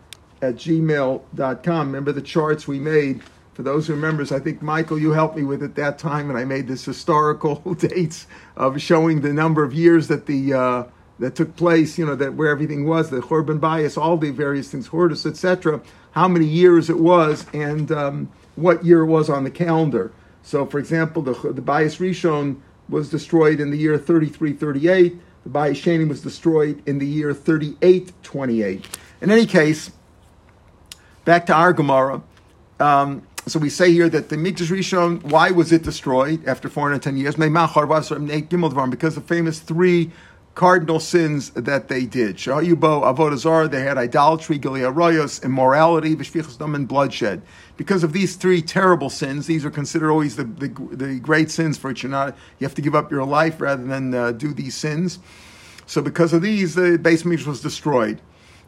at 0.42 0.56
gmail.com. 0.56 1.88
Remember 1.88 2.12
the 2.12 2.22
charts 2.22 2.68
we 2.68 2.80
made? 2.80 3.22
For 3.54 3.64
those 3.64 3.88
who 3.88 3.94
remembers, 3.94 4.32
I 4.32 4.40
think 4.40 4.62
Michael, 4.62 5.00
you 5.00 5.14
helped 5.14 5.36
me 5.36 5.44
with 5.44 5.64
it 5.64 5.76
that 5.76 5.98
time, 5.98 6.30
and 6.30 6.38
I 6.38 6.44
made 6.44 6.68
this 6.68 6.86
historical 6.86 7.56
dates 7.80 8.28
of 8.56 8.80
showing 8.82 9.22
the 9.22 9.34
number 9.34 9.64
of 9.64 9.74
years 9.74 10.10
that 10.10 10.26
the 10.26 10.54
uh, 10.54 10.84
that 11.20 11.36
took 11.36 11.56
place. 11.56 11.98
You 11.98 12.06
know 12.06 12.16
that 12.16 12.34
where 12.34 12.50
everything 12.50 12.86
was, 12.86 13.10
the 13.10 13.20
Churban 13.20 13.60
bias, 13.60 13.98
all 13.98 14.18
the 14.18 14.32
various 14.32 14.70
things, 14.72 14.90
Hortus, 14.90 15.26
etc 15.26 15.82
how 16.18 16.28
many 16.28 16.48
years 16.48 16.90
it 16.90 16.98
was 16.98 17.46
and 17.54 17.92
um, 17.92 18.28
what 18.56 18.84
year 18.84 19.02
it 19.02 19.06
was 19.06 19.30
on 19.30 19.44
the 19.44 19.52
calendar. 19.52 20.12
So, 20.42 20.66
for 20.66 20.80
example, 20.80 21.22
the, 21.22 21.34
the 21.54 21.62
Bias 21.62 21.98
Rishon 21.98 22.60
was 22.90 23.12
destroyed 23.12 23.60
in 23.60 23.70
the 23.70 23.78
year 23.78 24.00
3338. 24.00 25.16
The 25.44 25.50
Bias 25.50 25.80
Sheni 25.80 26.10
was 26.10 26.24
destroyed 26.24 26.82
in 26.88 26.98
the 26.98 27.06
year 27.06 27.36
3828. 27.36 28.88
In 29.22 29.30
any 29.30 29.46
case, 29.46 29.92
Back 31.24 31.46
to 31.48 31.54
our 31.54 31.74
Gemara. 31.74 32.24
Um, 32.80 33.28
so 33.48 33.60
we 33.60 33.70
say 33.70 33.92
here 33.92 34.08
that 34.08 34.30
the 34.30 34.38
Mikdash 34.38 34.72
Rishon, 34.72 35.22
why 35.24 35.52
was 35.52 35.74
it 35.74 35.84
destroyed 35.84 36.48
after 36.48 36.70
410 36.70 37.18
years? 37.18 37.36
Because 37.36 39.16
the 39.16 39.22
famous 39.22 39.60
three 39.60 40.12
cardinal 40.58 41.00
sins 41.00 41.52
that 41.52 41.88
they 41.88 42.04
did. 42.04 42.36
Shahayubo, 42.36 43.04
Avodah 43.04 43.38
Zarah, 43.38 43.68
they 43.68 43.84
had 43.84 43.96
idolatry, 43.96 44.58
Gilead 44.58 44.86
immorality, 45.44 46.16
Vishvichas 46.16 46.60
and 46.60 46.88
bloodshed. 46.88 47.44
Because 47.78 48.04
of 48.04 48.12
these 48.12 48.36
three 48.36 48.64
terrible 48.64 49.12
sins, 49.12 49.46
these 49.46 49.64
are 49.64 49.70
considered 49.70 50.10
always 50.10 50.36
the, 50.36 50.46
the, 50.46 50.70
the 50.96 51.20
great 51.20 51.52
sins 51.52 51.78
for 51.78 51.90
which 51.90 52.02
you're 52.02 52.10
not, 52.10 52.36
you 52.58 52.66
have 52.66 52.74
to 52.74 52.82
give 52.82 52.96
up 52.96 53.12
your 53.12 53.24
life 53.24 53.62
rather 53.62 53.84
than 53.84 54.16
uh, 54.16 54.32
do 54.32 54.52
these 54.52 54.74
sins. 54.74 55.20
So 55.86 56.02
because 56.02 56.34
of 56.34 56.42
these, 56.42 56.74
the 56.74 56.98
base 56.98 57.22
Mikdash 57.22 57.46
was 57.46 57.62
destroyed. 57.62 58.20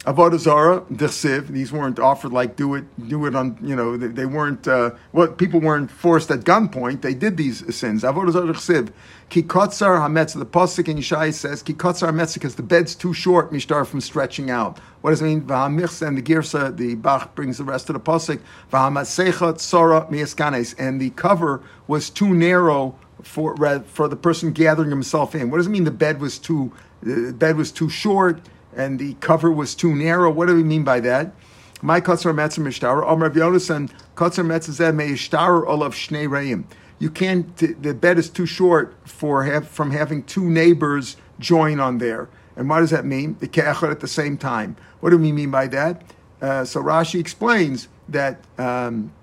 Avodah 0.06 0.40
Zarah, 0.40 0.86
these 0.90 1.74
weren't 1.74 2.00
offered 2.00 2.32
like 2.32 2.56
do 2.56 2.74
it, 2.76 2.86
do 3.10 3.26
it 3.26 3.36
on, 3.36 3.58
you 3.62 3.76
know, 3.76 3.98
they, 3.98 4.08
they 4.08 4.26
weren't, 4.26 4.66
uh, 4.66 4.92
what 5.12 5.38
people 5.38 5.60
weren't 5.60 5.92
forced 5.92 6.32
at 6.32 6.40
gunpoint, 6.42 7.02
they 7.02 7.14
did 7.14 7.36
these 7.36 7.76
sins. 7.76 8.04
Avodah 8.04 8.32
Zarah, 8.32 8.54
Dechsiv. 8.54 8.94
Ki 9.28 9.44
hametz, 9.44 10.40
the 10.40 10.46
Pasuk 10.46 10.88
in 10.88 10.98
Yeshaya 10.98 11.34
says, 11.34 11.62
Ki 11.62 11.74
hametz, 11.74 12.34
because 12.34 12.56
the 12.56 12.64
bed's 12.64 12.96
too 12.96 13.14
short, 13.14 13.52
mishtar, 13.52 13.86
from 13.86 14.00
stretching 14.00 14.50
out. 14.50 14.80
What 15.02 15.10
does 15.10 15.22
it 15.22 15.26
mean? 15.26 15.42
V'hamichs, 15.42 16.06
and 16.06 16.18
the 16.18 16.22
Girsa, 16.22 16.76
the 16.78 16.96
Bach 16.96 17.36
brings 17.36 17.58
the 17.58 17.66
rest 17.66 17.90
of 17.90 17.94
the 17.94 18.00
Pasuk, 18.00 18.40
V'hamasecha 18.72 19.56
tzara 19.56 20.10
miaskanes, 20.10 20.76
and 20.80 21.02
the 21.02 21.10
cover 21.10 21.62
was 21.88 22.10
too 22.10 22.34
narrow 22.34 22.98
for, 23.22 23.58
for 23.82 24.08
the 24.08 24.16
person 24.16 24.54
gathering 24.54 24.92
himself 24.92 25.36
in. 25.36 25.52
What 25.52 25.58
does 25.58 25.68
it 25.68 25.72
mean 25.72 25.84
the 25.84 25.92
bed 25.92 26.22
was 26.22 26.40
too, 26.40 26.72
the 27.04 27.34
bed 27.34 27.58
was 27.58 27.74
too 27.74 27.90
short? 27.90 28.40
And 28.76 29.00
the 29.00 29.14
cover 29.16 29.52
was 29.52 29.76
too 29.76 29.96
narrow. 29.96 30.32
What 30.32 30.48
do 30.48 30.56
we 30.56 30.64
mean 30.64 30.84
by 30.84 31.00
that? 31.02 31.34
My 31.82 32.02
katzar 32.02 32.34
metzar 32.34 32.64
mishtar. 32.64 33.06
Amr 33.06 33.30
Yonasan 33.30 33.92
katzar 34.16 34.46
metzar 34.46 34.94
meishtar 34.94 35.68
olav 35.68 35.94
shnei 35.94 36.30
reim. 36.30 36.66
You 37.00 37.10
can't. 37.10 37.56
The 37.56 37.94
bed 37.94 38.20
is 38.20 38.30
too 38.30 38.46
short 38.46 38.96
for 39.06 39.46
have, 39.46 39.68
from 39.68 39.92
having 39.92 40.24
two 40.24 40.50
neighbors 40.50 41.16
join 41.40 41.80
on 41.80 42.00
there. 42.00 42.28
And 42.58 42.70
what 42.70 42.82
does 42.82 42.90
that 42.90 43.06
mean? 43.06 43.38
The 43.40 43.48
ke'echad 43.48 43.90
at 43.90 44.02
the 44.02 44.08
same 44.08 44.38
time. 44.38 44.76
What 45.00 45.12
do 45.12 45.18
we 45.18 45.32
mean 45.32 45.50
by 45.50 45.68
that? 45.68 46.02
Uh, 46.42 46.66
so 46.66 46.82
Rashi 46.82 47.20
explains 47.20 47.88
that 48.10 48.40
um, 48.58 49.14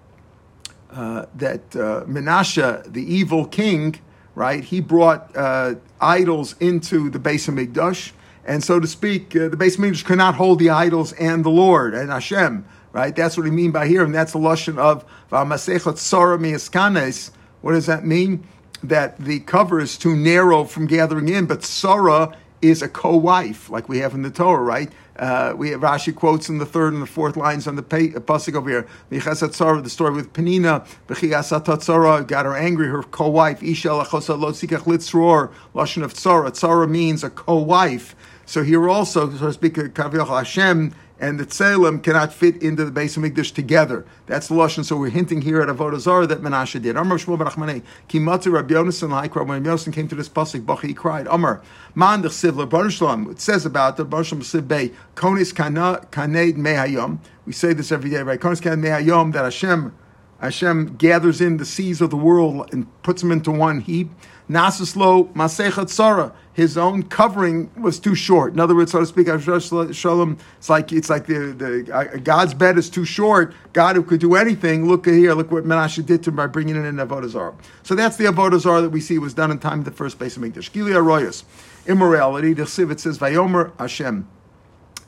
uh, 0.91 1.27
that 1.35 1.61
uh, 1.77 2.05
Menashe, 2.07 2.91
the 2.91 3.03
evil 3.03 3.47
king, 3.47 3.97
right? 4.35 4.65
He 4.65 4.81
brought 4.81 5.37
uh, 5.37 5.75
idols 6.01 6.57
into 6.61 7.11
the 7.11 7.19
base 7.19 7.49
of 7.49 7.55
Mikdash 7.55 8.13
and 8.47 8.63
so 8.63 8.81
to 8.81 8.87
speak, 8.87 9.37
uh, 9.37 9.49
the 9.49 9.57
base 9.57 9.77
Mikdash 9.77 10.05
cannot 10.05 10.37
hold 10.37 10.61
the 10.61 10.71
idols 10.71 11.13
and 11.15 11.45
the 11.45 11.51
Lord 11.51 11.95
and 11.95 12.11
Hashem, 12.11 12.65
right? 12.93 13.15
That's 13.15 13.37
what 13.37 13.45
we 13.45 13.51
mean 13.51 13.73
by 13.73 13.89
here, 13.89 14.05
and 14.05 14.15
that's 14.15 14.33
the 14.33 14.39
lashon 14.39 14.79
of 14.79 15.05
V'amasechot. 15.31 17.31
What 17.61 17.73
does 17.73 17.87
that 17.87 18.07
mean? 18.07 18.47
That 18.83 19.19
the 19.19 19.41
cover 19.41 19.81
is 19.81 19.99
too 19.99 20.15
narrow 20.15 20.65
from 20.65 20.87
gathering 20.87 21.29
in, 21.29 21.47
but 21.47 21.65
Sora 21.65 22.37
is 22.63 22.83
a 22.83 22.89
co-wife, 22.89 23.69
like 23.69 23.89
we 23.89 23.99
have 23.99 24.15
in 24.15 24.23
the 24.23 24.31
Torah, 24.31 24.63
right? 24.63 24.93
Uh, 25.19 25.55
we 25.57 25.71
have 25.71 25.81
Rashi 25.81 26.15
quotes 26.15 26.49
in 26.49 26.59
the 26.59 26.67
third 26.67 26.93
and 26.93 27.03
the 27.03 27.07
fourth 27.07 27.37
lines 27.37 27.67
on 27.67 27.77
the 27.77 27.83
uh, 27.83 28.21
pasuk 28.21 28.55
over 28.55 28.69
here. 28.69 28.87
Michasat 29.11 29.83
the 29.83 29.91
story 29.91 30.15
with 30.15 30.33
Penina, 30.33 30.87
B'chiyasat 31.09 32.29
got 32.29 32.45
her 32.45 32.57
angry, 32.57 32.89
her 32.89 33.03
co-wife. 33.03 33.63
Isha 33.63 33.89
lachosa 33.89 34.39
lo 34.39 34.53
tzikach 34.53 34.83
litzror, 34.83 35.53
lashon 35.75 36.03
of 36.03 36.15
tzara. 36.15 36.51
Tzara 36.51 36.89
means 36.89 37.25
a 37.25 37.31
co-wife. 37.31 38.15
So 38.47 38.63
here 38.63 38.89
also, 38.89 39.29
so 39.31 39.47
to 39.47 39.53
speak, 39.53 39.75
Kaviyach 39.75 40.29
Hashem 40.29 40.95
and 41.19 41.41
the 41.41 41.47
Tselem 41.47 42.01
cannot 42.03 42.33
fit 42.33 42.63
into 42.63 42.85
the 42.85 42.91
base 42.93 43.17
of 43.17 43.25
Mikdash 43.25 43.53
together. 43.53 44.05
That's 44.27 44.47
the 44.49 44.55
Lashon. 44.55 44.85
So 44.85 44.97
we're 44.97 45.11
hinting 45.11 45.43
here 45.43 45.61
at 45.61 45.69
Avodah 45.69 45.99
Zarah 45.99 46.27
that 46.29 46.43
Menashe 46.43 46.81
did. 46.81 46.97
Amar 46.97 47.19
Shmuel 47.19 47.39
ben 47.39 47.49
Achmanei, 47.49 47.83
Ki 48.07 48.21
Matu 48.21 48.53
Rabbi 48.53 48.75
Yonasan 48.75 49.09
Laikra, 49.09 49.47
when 49.47 49.65
Rabbi 49.65 49.69
Yonasan 49.69 49.93
came 49.93 50.07
to 50.09 50.15
this 50.15 50.29
pasuk, 50.29 50.65
Bachi, 50.65 50.89
he 50.89 50.95
cried, 50.95 51.27
Amar, 51.29 51.61
Man 51.95 52.23
the 52.23 52.29
Siv 52.29 52.91
Shalom. 52.91 53.31
It 53.31 53.41
says 53.41 53.67
about 53.67 53.97
the 53.97 54.05
Baruch 54.05 54.27
Siv 54.27 54.69
Bey, 54.69 54.93
Konis 55.17 55.53
Kaneid 55.53 56.57
Mehayom. 56.57 57.19
We 57.47 57.53
say 57.53 57.73
this 57.73 57.91
every 57.91 58.11
day, 58.11 58.23
right? 58.23 58.39
Konis 58.39 58.61
Kaneid 58.61 58.81
Mehayom, 58.81 59.33
that 59.33 59.45
Hashem, 59.45 59.93
Hashem 60.41 60.97
gathers 60.97 61.41
in 61.41 61.57
the 61.57 61.65
seas 61.65 62.01
of 62.01 62.11
the 62.11 62.17
world 62.17 62.69
and 62.73 62.87
puts 63.03 63.23
them 63.23 63.33
into 63.33 63.51
one 63.51 63.81
heap. 63.81 64.11
Nasislo 64.49 65.33
Masechat 65.33 65.89
Sarah 65.89 66.33
his 66.57 66.79
own 66.79 67.03
covering 67.03 67.71
was 67.79 68.01
too 68.01 68.15
short. 68.15 68.55
In 68.55 68.61
other 68.61 68.75
words, 68.75 68.91
so 68.91 69.01
to 69.01 69.05
speak, 69.05 69.27
Shalom, 69.27 70.39
it's 70.57 70.71
like 70.71 70.91
it's 70.91 71.11
like 71.11 71.27
the, 71.27 71.53
the 71.53 71.95
uh, 71.95 72.17
God's 72.17 72.55
bed 72.55 72.79
is 72.79 72.89
too 72.89 73.05
short. 73.05 73.53
God 73.75 73.95
who 73.95 74.03
could 74.03 74.21
do 74.21 74.37
anything, 74.37 74.89
look 74.89 75.05
here, 75.05 75.35
look 75.35 75.51
what 75.51 75.65
Menashe 75.65 76.05
did 76.07 76.23
to 76.23 76.31
him 76.31 76.37
by 76.37 76.47
bringing 76.47 76.75
in 76.75 76.87
an 76.87 76.97
Avodah 76.97 77.29
Zarah. 77.29 77.55
So 77.83 77.95
that's 77.95 78.17
the 78.17 78.25
Avodah 78.25 78.59
Zarah 78.59 78.81
that 78.81 78.89
we 78.89 79.03
see 79.03 79.19
was 79.19 79.35
done 79.35 79.51
in 79.51 79.59
time 79.59 79.83
the 79.83 79.91
first 79.91 80.17
place 80.17 80.39
of 80.39 80.43
Mikdash. 80.43 80.73
Gilia 80.73 80.97
Royas, 80.97 81.45
immorality. 81.87 82.55
The 82.55 82.63
Sivit 82.63 83.01
says, 83.01 83.19
Vayomer 83.19 83.79
Hashem. 83.79 84.27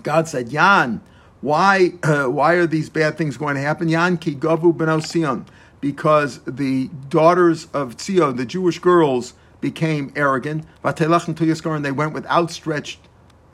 God 0.03 0.29
said, 0.29 0.53
Yan, 0.53 1.01
why 1.41 1.93
uh, 2.03 2.25
why 2.25 2.55
are 2.55 2.67
these 2.67 2.91
bad 2.91 3.17
things 3.17 3.37
going 3.37 3.55
to 3.55 3.61
happen? 3.61 3.89
Yan 3.89 4.17
ki 4.19 4.35
gavu 4.35 4.77
ben 4.77 5.47
because 5.81 6.41
the 6.41 6.89
daughters 7.09 7.67
of 7.73 7.97
Tzion, 7.97 8.37
the 8.37 8.45
Jewish 8.45 8.81
girls, 8.81 9.35
became 9.61 10.13
arrogant. 10.17 10.65
And 10.83 11.85
they 11.85 11.93
went 11.93 12.13
with 12.13 12.27
outstretched 12.27 12.99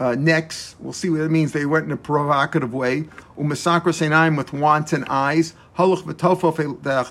uh, 0.00 0.14
necks. 0.14 0.74
We'll 0.78 0.92
see 0.92 1.10
what 1.10 1.20
it 1.20 1.30
means. 1.30 1.52
They 1.52 1.66
went 1.66 1.84
in 1.84 1.92
a 1.92 1.96
provocative 1.96 2.72
way. 2.72 3.02
Umasakra 3.38 4.36
with 4.36 4.52
wanton 4.52 5.04
eyes. 5.08 5.54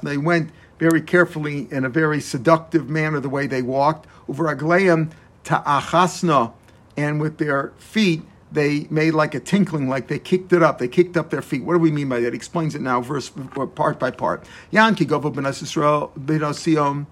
They 0.03 0.18
went 0.18 0.51
very 0.80 1.01
carefully 1.01 1.68
in 1.72 1.86
a 1.86 1.89
very 1.89 2.20
seductive 2.20 2.89
manner 2.89 3.20
the 3.20 3.30
way 3.30 3.48
they 3.48 3.62
walked. 3.62 4.08
Uvaragleim 4.27 5.12
ta'achasna, 5.44 6.53
and 6.98 7.22
with 7.22 7.38
their 7.38 7.74
feet 7.77 8.24
they 8.53 8.88
made 8.89 9.12
like 9.12 9.33
a 9.33 9.39
tinkling, 9.39 9.89
like 9.89 10.07
they 10.07 10.19
kicked 10.19 10.53
it 10.53 10.62
up. 10.62 10.77
They 10.77 10.88
kicked 10.88 11.17
up 11.17 11.31
their 11.31 11.41
feet. 11.41 11.63
What 11.63 11.74
do 11.74 11.79
we 11.79 11.91
mean 11.91 12.10
by 12.10 12.19
that? 12.19 12.33
He 12.33 12.38
explains 12.38 12.75
it 12.75 12.81
now, 12.81 13.01
verse 13.01 13.29
part 13.75 14.00
by 14.00 14.12
part. 14.12 14.45
Yanki 14.72 15.05
Govu 15.05 15.33
ben 15.33 15.43
ben 16.15 17.07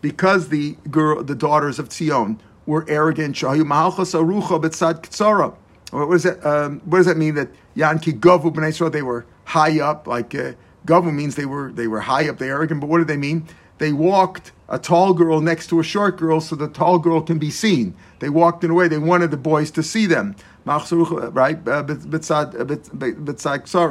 because 0.00 0.48
the 0.48 0.76
girl, 0.90 1.22
the 1.22 1.34
daughters 1.34 1.78
of 1.78 1.88
Tzion 1.88 2.38
were 2.64 2.84
arrogant. 2.88 3.34
Shahu 3.34 3.66
malchus 3.66 4.12
arucha 4.12 4.62
betzad. 4.62 5.56
What 5.90 6.10
does 6.10 6.22
that? 6.22 6.44
Um, 6.46 6.80
what 6.84 6.98
does 6.98 7.06
that 7.06 7.16
mean? 7.16 7.34
That 7.34 7.48
Yanki 7.76 8.18
Govu 8.18 8.56
Israel 8.66 8.90
they 8.90 9.02
were 9.02 9.26
high 9.44 9.80
up. 9.80 10.06
Like 10.06 10.34
uh, 10.34 10.52
Govu 10.86 11.12
means 11.12 11.34
they 11.34 11.46
were 11.46 11.72
they 11.72 11.88
were 11.88 12.00
high 12.00 12.28
up. 12.28 12.38
They 12.38 12.48
arrogant. 12.48 12.80
But 12.80 12.88
what 12.88 12.98
do 12.98 13.04
they 13.04 13.16
mean? 13.16 13.48
They 13.78 13.92
walked 13.92 14.52
a 14.68 14.78
tall 14.78 15.12
girl 15.12 15.40
next 15.40 15.66
to 15.68 15.80
a 15.80 15.82
short 15.84 16.16
girl, 16.16 16.40
so 16.40 16.56
the 16.56 16.68
tall 16.68 16.98
girl 16.98 17.20
can 17.20 17.38
be 17.38 17.50
seen. 17.50 17.94
They 18.20 18.30
walked 18.30 18.64
in 18.64 18.70
a 18.70 18.74
way 18.74 18.88
they 18.88 18.98
wanted 18.98 19.30
the 19.30 19.36
boys 19.36 19.70
to 19.72 19.82
see 19.82 20.06
them 20.06 20.34
Uh, 20.66 21.30
right? 21.30 21.56
Uh, 21.66 21.70
uh, 21.70 21.96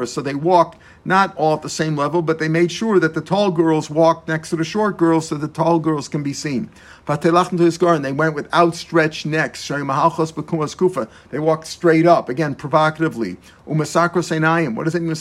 so 0.06 0.22
they 0.22 0.36
walked 0.36 0.78
not 1.06 1.38
all 1.38 1.54
at 1.56 1.62
the 1.62 1.70
same 1.70 1.96
level, 1.96 2.22
but 2.22 2.38
they 2.40 2.50
made 2.50 2.70
sure 2.72 3.00
that 3.00 3.14
the 3.14 3.22
tall 3.22 3.50
girls 3.52 3.90
walked 3.90 4.28
next 4.28 4.50
to 4.50 4.58
the 4.58 4.66
short 4.66 4.98
girls 4.98 5.30
so 5.30 5.36
the 5.36 5.48
tall 5.48 5.80
girls 5.80 6.10
can 6.10 6.22
be 6.22 6.34
seen. 6.34 6.70
And 7.08 7.24
they 8.04 8.12
went 8.12 8.36
with 8.36 8.54
outstretched 8.54 9.26
necks. 9.26 9.66
They 9.68 11.40
walked 11.40 11.68
straight 11.68 12.06
up, 12.06 12.28
again, 12.28 12.56
provocatively. 12.56 13.38
What 13.66 13.78
does 13.78 14.96
it 14.96 15.02
mean, 15.02 15.16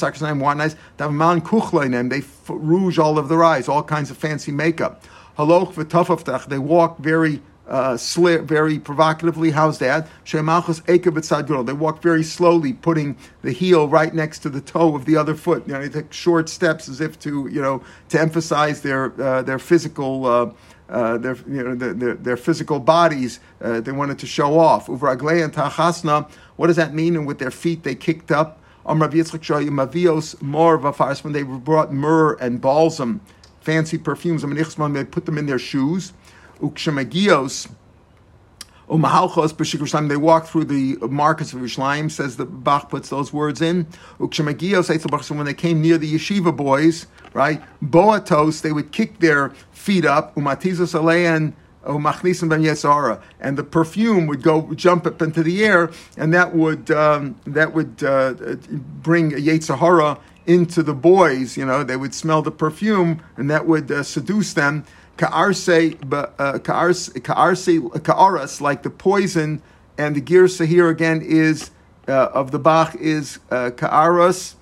They 2.08 2.22
rouge 2.48 2.98
all 2.98 3.18
of 3.18 3.28
their 3.28 3.44
eyes, 3.44 3.68
all 3.68 3.82
kinds 3.84 4.10
of 4.10 4.16
fancy 4.16 4.50
makeup. 4.50 5.04
They 5.36 6.58
walk 6.58 6.98
very 6.98 7.42
uh, 7.66 7.96
very 8.42 8.78
provocatively. 8.78 9.50
How's 9.50 9.78
that? 9.78 10.08
They 11.64 11.72
walk 11.72 12.02
very 12.02 12.22
slowly, 12.22 12.72
putting 12.74 13.16
the 13.42 13.52
heel 13.52 13.88
right 13.88 14.14
next 14.14 14.40
to 14.40 14.50
the 14.50 14.60
toe 14.60 14.94
of 14.94 15.04
the 15.06 15.16
other 15.16 15.34
foot. 15.34 15.66
You 15.66 15.74
know, 15.74 15.80
they 15.80 15.88
take 15.88 16.12
short 16.12 16.48
steps 16.48 16.88
as 16.88 17.00
if 17.00 17.18
to, 17.20 17.48
you 17.48 17.62
know, 17.62 17.82
to 18.10 18.20
emphasize 18.20 18.82
their 18.82 19.20
uh, 19.20 19.42
their 19.42 19.58
physical. 19.58 20.26
Uh, 20.26 20.50
uh, 20.86 21.16
their, 21.16 21.34
you 21.48 21.64
know, 21.64 21.74
their, 21.74 21.94
their, 21.94 22.14
their 22.14 22.36
physical 22.36 22.78
bodies, 22.78 23.40
uh, 23.62 23.80
they 23.80 23.90
wanted 23.90 24.18
to 24.18 24.26
show 24.26 24.58
off. 24.58 24.86
and 24.86 25.00
tachasna, 25.00 26.30
what 26.56 26.66
does 26.66 26.76
that 26.76 26.92
mean? 26.92 27.16
And 27.16 27.26
with 27.26 27.38
their 27.38 27.50
feet, 27.50 27.84
they 27.84 27.94
kicked 27.94 28.30
up. 28.30 28.60
When 28.84 28.98
they 31.32 31.42
brought 31.42 31.92
myrrh 31.92 32.34
and 32.34 32.60
balsam, 32.60 33.20
fancy 33.62 33.96
perfumes, 33.96 34.42
they 34.42 35.04
put 35.04 35.24
them 35.24 35.38
in 35.38 35.46
their 35.46 35.58
shoes. 35.58 36.12
Ukshemagios, 36.60 37.70
Umahalchos 38.88 39.90
time 39.90 40.08
they 40.08 40.16
walk 40.16 40.46
through 40.46 40.64
the 40.64 40.96
markets 41.08 41.52
of 41.52 41.60
Yerushalayim, 41.60 42.10
says 42.10 42.36
the 42.36 42.44
Bach 42.44 42.90
puts 42.90 43.08
those 43.08 43.32
words 43.32 43.62
in. 43.62 43.86
Ukshemagios, 44.18 45.36
when 45.36 45.46
they 45.46 45.54
came 45.54 45.80
near 45.80 45.96
the 45.96 46.12
yeshiva 46.12 46.54
boys, 46.54 47.06
right? 47.32 47.62
Boatos, 47.82 48.62
they 48.62 48.72
would 48.72 48.92
kick 48.92 49.20
their 49.20 49.50
feet 49.72 50.04
up. 50.04 50.34
Umatizos 50.34 50.94
alean, 50.94 51.54
and 51.86 53.58
the 53.58 53.64
perfume 53.64 54.26
would 54.26 54.42
go 54.42 54.72
jump 54.74 55.06
up 55.06 55.20
into 55.20 55.42
the 55.42 55.64
air, 55.64 55.90
and 56.16 56.32
that 56.32 56.54
would 56.54 56.90
um, 56.90 57.38
that 57.46 57.74
would 57.74 58.02
uh, 58.02 58.32
bring 59.02 59.32
Yetzirah 59.32 60.18
into 60.46 60.82
the 60.82 60.94
boys. 60.94 61.56
You 61.56 61.66
know, 61.66 61.84
they 61.84 61.96
would 61.96 62.14
smell 62.14 62.40
the 62.40 62.50
perfume, 62.50 63.22
and 63.36 63.50
that 63.50 63.66
would 63.66 63.90
uh, 63.90 64.02
seduce 64.02 64.54
them. 64.54 64.84
Ka'arse, 65.16 65.94
uh, 66.12 66.58
ka'aras, 66.58 68.60
like 68.60 68.82
the 68.82 68.90
poison, 68.90 69.62
and 69.96 70.16
the 70.16 70.20
girsa 70.20 70.66
here 70.66 70.88
again 70.88 71.22
is 71.22 71.70
uh, 72.08 72.30
of 72.34 72.50
the 72.50 72.58
Bach 72.58 72.94
is 72.96 73.38
uh, 73.50 73.70
ka'aras, 73.70 74.56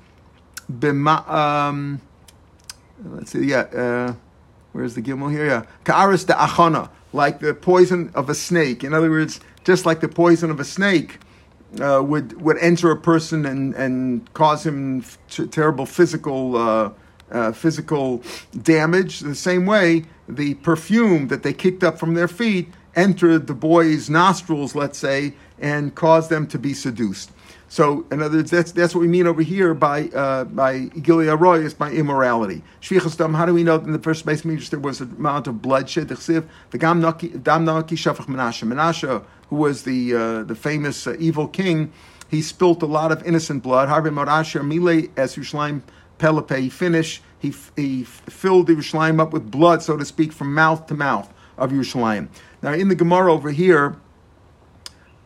bima. 0.71 1.29
Um, 1.29 2.01
let's 3.03 3.31
see, 3.31 3.47
yeah. 3.47 3.61
Uh, 3.61 4.15
where's 4.73 4.95
the 4.95 5.03
gimel 5.03 5.31
here? 5.31 5.47
Yeah, 5.47 5.65
ka'aras 5.85 6.25
de 6.25 6.35
achana, 6.35 6.91
like 7.15 7.41
the 7.41 7.55
poison 7.55 8.11
of 8.15 8.29
a 8.29 8.35
snake. 8.35 8.85
In 8.85 8.93
other 8.93 9.11
words, 9.11 9.41
just 9.65 9.87
like 9.87 10.01
the 10.01 10.09
poison 10.09 10.51
of 10.51 10.61
a 10.61 10.65
snake 10.65 11.19
uh, 11.81 12.03
would 12.05 12.41
would 12.43 12.59
enter 12.59 12.91
a 12.91 12.97
person 12.97 13.47
and 13.47 13.75
and 13.75 14.33
cause 14.35 14.67
him 14.67 15.03
terrible 15.51 15.87
physical. 15.87 16.57
Uh, 16.57 16.91
uh, 17.33 17.53
physical 17.53 18.23
damage. 18.63 19.21
The 19.21 19.35
same 19.35 19.67
way, 19.67 20.05
the 20.37 20.55
perfume 20.55 21.29
that 21.29 21.43
they 21.43 21.53
kicked 21.53 21.85
up 21.85 21.99
from 21.99 22.15
their 22.15 22.29
feet 22.29 22.69
entered 22.95 23.47
the 23.47 23.55
boy's 23.55 24.11
nostrils, 24.11 24.75
let's 24.75 24.99
say, 24.99 25.35
and 25.59 25.95
caused 25.95 26.31
them 26.31 26.47
to 26.49 26.59
be 26.59 26.75
seduced. 26.75 27.31
So, 27.69 28.05
in 28.11 28.21
other 28.21 28.37
words, 28.37 28.51
that's, 28.51 28.73
that's 28.73 28.95
what 28.95 29.01
we 29.01 29.09
mean 29.09 29.27
over 29.27 29.41
here 29.41 29.73
by 29.73 30.09
uh, 30.09 30.45
by 30.45 30.91
Gilia 31.01 31.35
Roy 31.35 31.61
is 31.61 31.73
by 31.73 31.91
immorality. 31.91 32.63
Shvichas. 32.83 33.35
How 33.35 33.47
do 33.47 33.55
we 33.55 33.65
know 33.65 33.79
that 33.79 33.87
in 33.87 33.93
the 33.93 33.99
first 33.99 34.27
means 34.27 34.69
there 34.69 34.79
was 34.79 35.01
an 35.01 35.15
amount 35.17 35.47
of 35.47 35.63
bloodshed? 35.63 36.09
The 36.09 36.45
dam 36.77 37.01
naki 37.01 37.31
shafach 37.31 38.27
Menashe. 38.27 38.69
Menashe, 38.69 39.25
who 39.49 39.57
was 39.57 39.85
the 39.85 40.15
uh, 40.15 40.43
the 40.43 40.55
famous 40.55 41.07
uh, 41.07 41.17
evil 41.19 41.49
king, 41.49 41.91
he 42.29 42.43
spilt 42.43 42.83
a 42.83 42.87
lot 42.87 43.11
of 43.11 43.23
innocent 43.25 43.63
blood. 43.63 43.89
Harbe 43.89 44.13
Morasher 44.13 44.63
Mile 44.63 45.09
as 45.17 45.37
Yerushalayim 45.37 45.81
Pelepe. 46.19 46.59
He 46.59 46.69
finished. 46.69 47.23
He 47.43 47.53
he 47.75 48.05
filled 48.05 48.69
the 48.69 48.75
Yerushalayim 48.75 49.21
up 49.21 49.33
with 49.33 49.51
blood, 49.51 49.83
so 49.83 49.97
to 49.97 50.05
speak, 50.05 50.33
from 50.33 50.55
mouth 50.55 50.87
to 50.87 50.95
mouth 50.95 51.29
of 51.59 51.73
Yerushalayim. 51.73 52.29
Now, 52.63 52.73
in 52.73 52.89
the 52.89 52.95
Gemara 52.95 53.33
over 53.33 53.51
here. 53.51 53.97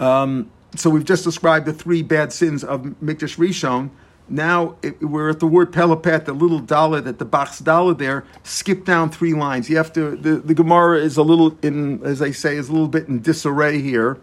Um, 0.01 0.51
so 0.75 0.91
we've 0.91 1.05
just 1.05 1.25
described 1.25 1.67
the 1.67 1.73
three 1.73 2.03
bad 2.03 2.33
sins 2.33 2.65
of 2.65 2.83
Mikdash 3.03 3.37
Rishon. 3.39 3.91
Now 4.29 4.77
it, 4.83 5.01
we're 5.03 5.31
at 5.31 5.41
the 5.41 5.47
word 5.47 5.73
Pelapat, 5.73 6.25
the 6.25 6.33
little 6.33 6.59
dollar 6.59 7.01
that 7.01 7.19
the 7.19 7.25
Bach's 7.25 7.61
dollar 7.61 7.95
there. 7.95 8.25
Skip 8.43 8.85
down 8.85 9.11
three 9.11 9.35
lines. 9.35 9.71
You 9.71 9.77
have 9.77 9.93
to. 9.93 10.17
The, 10.17 10.37
the 10.37 10.55
Gemara 10.55 10.99
is 10.99 11.17
a 11.17 11.23
little 11.23 11.57
in, 11.63 12.03
as 12.03 12.21
I 12.21 12.33
say, 12.33 12.57
is 12.57 12.69
a 12.69 12.73
little 12.73 12.89
bit 12.89 13.09
in 13.09 13.21
disarray 13.21 13.81
here. 13.81 14.19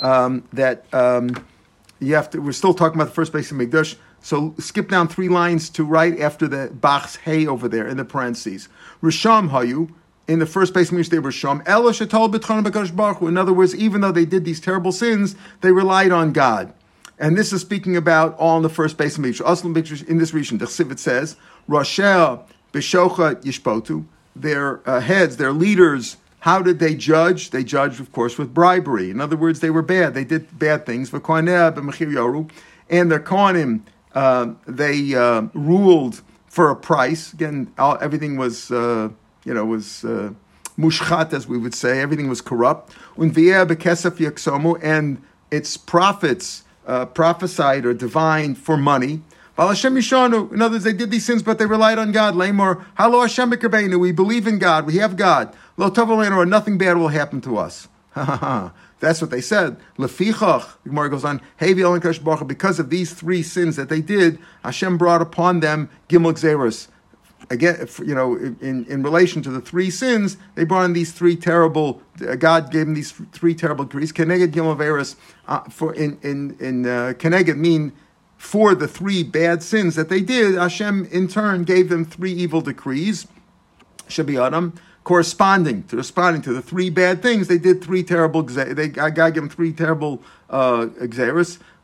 Um, 0.00 0.44
that 0.52 0.84
um, 0.92 1.30
you 2.00 2.14
have 2.14 2.28
to. 2.30 2.40
We're 2.40 2.52
still 2.52 2.74
talking 2.74 2.96
about 2.96 3.08
the 3.08 3.14
first 3.14 3.32
base 3.32 3.50
of 3.50 3.56
Mikdash. 3.56 3.96
So 4.26 4.56
skip 4.58 4.88
down 4.88 5.06
three 5.06 5.28
lines 5.28 5.70
to 5.70 5.84
right 5.84 6.18
after 6.18 6.48
the 6.48 6.72
Bach's 6.74 7.14
hay 7.14 7.46
over 7.46 7.68
there 7.68 7.86
in 7.86 7.96
the 7.96 8.04
parentheses. 8.04 8.68
Risham 9.00 9.50
Hayu 9.50 9.94
in 10.26 10.40
the 10.40 10.46
first 10.46 10.74
which 10.74 11.10
they 11.10 11.20
were 11.20 11.30
shom. 11.30 11.60
In 13.28 13.38
other 13.38 13.52
words, 13.52 13.76
even 13.76 14.00
though 14.00 14.10
they 14.10 14.24
did 14.24 14.44
these 14.44 14.58
terrible 14.58 14.90
sins, 14.90 15.36
they 15.60 15.70
relied 15.70 16.10
on 16.10 16.32
God. 16.32 16.72
And 17.20 17.38
this 17.38 17.52
is 17.52 17.60
speaking 17.60 17.96
about 17.96 18.36
all 18.36 18.56
in 18.56 18.64
the 18.64 18.68
first 18.68 18.96
base 18.98 19.16
of 19.16 19.22
Mikdash. 19.22 20.08
In 20.08 20.18
this 20.18 20.34
region, 20.34 20.58
the 20.58 20.64
Chsivit 20.64 20.98
says, 20.98 21.36
Roshel 21.68 22.42
Bishocha 22.72 23.36
Yishpotu, 23.44 24.06
their 24.34 24.80
uh, 24.90 24.98
heads, 24.98 25.36
their 25.36 25.52
leaders, 25.52 26.16
how 26.40 26.62
did 26.62 26.80
they 26.80 26.96
judge? 26.96 27.50
They 27.50 27.62
judged, 27.62 28.00
of 28.00 28.10
course, 28.10 28.38
with 28.38 28.52
bribery. 28.52 29.08
In 29.08 29.20
other 29.20 29.36
words, 29.36 29.60
they 29.60 29.70
were 29.70 29.82
bad. 29.82 30.14
They 30.14 30.24
did 30.24 30.58
bad 30.58 30.84
things. 30.84 31.12
And 31.12 31.22
their 33.12 33.20
Kohanim, 33.20 33.82
uh, 34.16 34.54
they 34.66 35.14
uh, 35.14 35.42
ruled 35.52 36.22
for 36.48 36.70
a 36.70 36.76
price. 36.76 37.34
Again, 37.34 37.72
all, 37.78 37.98
everything 38.00 38.36
was 38.36 38.70
uh, 38.70 39.10
you 39.44 39.54
know, 39.54 39.64
was 39.64 40.04
uh, 40.04 40.32
mushchat, 40.76 41.32
as 41.32 41.46
we 41.46 41.56
would 41.56 41.74
say. 41.74 42.00
Everything 42.00 42.28
was 42.28 42.40
corrupt. 42.40 42.94
And 43.16 43.34
its 45.50 45.76
prophets 45.76 46.64
uh, 46.86 47.06
prophesied 47.06 47.86
or 47.86 47.94
divined 47.94 48.58
for 48.58 48.76
money. 48.76 49.22
In 49.58 49.62
other 49.62 50.70
words, 50.70 50.84
they 50.84 50.92
did 50.92 51.10
these 51.10 51.24
sins, 51.24 51.42
but 51.42 51.58
they 51.58 51.66
relied 51.66 51.98
on 51.98 52.12
God. 52.12 52.34
Lamor, 52.34 52.84
we 53.98 54.12
believe 54.12 54.46
in 54.46 54.58
God, 54.58 54.86
we 54.86 54.96
have 54.96 55.16
God. 55.16 55.54
Nothing 55.78 56.78
bad 56.78 56.98
will 56.98 57.08
happen 57.08 57.40
to 57.42 57.56
us. 57.56 57.88
That's 58.98 59.20
what 59.20 59.30
they 59.30 59.42
said. 59.42 59.76
Lefichach, 59.98 60.76
Gemara 60.84 61.10
goes 61.10 61.24
on, 61.24 61.40
because 62.46 62.78
of 62.78 62.90
these 62.90 63.12
three 63.12 63.42
sins 63.42 63.76
that 63.76 63.88
they 63.88 64.00
did, 64.00 64.38
Hashem 64.64 64.96
brought 64.96 65.20
upon 65.20 65.60
them 65.60 65.90
Gimel 66.08 66.32
Xeris, 66.32 66.88
again, 67.50 67.88
you 68.04 68.14
know, 68.14 68.36
in, 68.36 68.84
in 68.88 69.02
relation 69.02 69.42
to 69.42 69.50
the 69.50 69.60
three 69.60 69.90
sins, 69.90 70.36
they 70.54 70.64
brought 70.64 70.84
in 70.84 70.92
these 70.92 71.12
three 71.12 71.36
terrible. 71.36 72.02
Uh, 72.26 72.34
God 72.34 72.70
gave 72.70 72.86
them 72.86 72.94
these 72.94 73.12
three 73.32 73.54
terrible 73.54 73.84
decrees. 73.84 74.12
Keneged 74.12 74.52
Gimaveris 74.52 75.16
uh, 75.46 75.60
for 75.70 75.94
in 75.94 76.18
in 76.22 76.56
in 76.60 76.86
uh, 76.86 77.12
Keneged 77.18 77.56
mean 77.56 77.92
for 78.36 78.74
the 78.74 78.88
three 78.88 79.22
bad 79.22 79.62
sins 79.62 79.94
that 79.96 80.08
they 80.08 80.20
did. 80.20 80.54
Hashem 80.54 81.06
in 81.06 81.28
turn 81.28 81.64
gave 81.64 81.88
them 81.88 82.04
three 82.04 82.32
evil 82.32 82.60
decrees. 82.60 83.26
Shabi 84.08 84.44
Adam 84.44 84.74
corresponding 85.06 85.84
to 85.84 85.94
responding 85.94 86.42
to 86.42 86.52
the 86.52 86.60
three 86.60 86.90
bad 86.90 87.22
things 87.22 87.46
they 87.46 87.58
did. 87.58 87.82
Three 87.82 88.02
terrible. 88.02 88.42
They 88.42 88.88
God 88.88 89.14
gave 89.14 89.34
them 89.34 89.48
three 89.48 89.72
terrible 89.72 90.20
uh, 90.50 90.88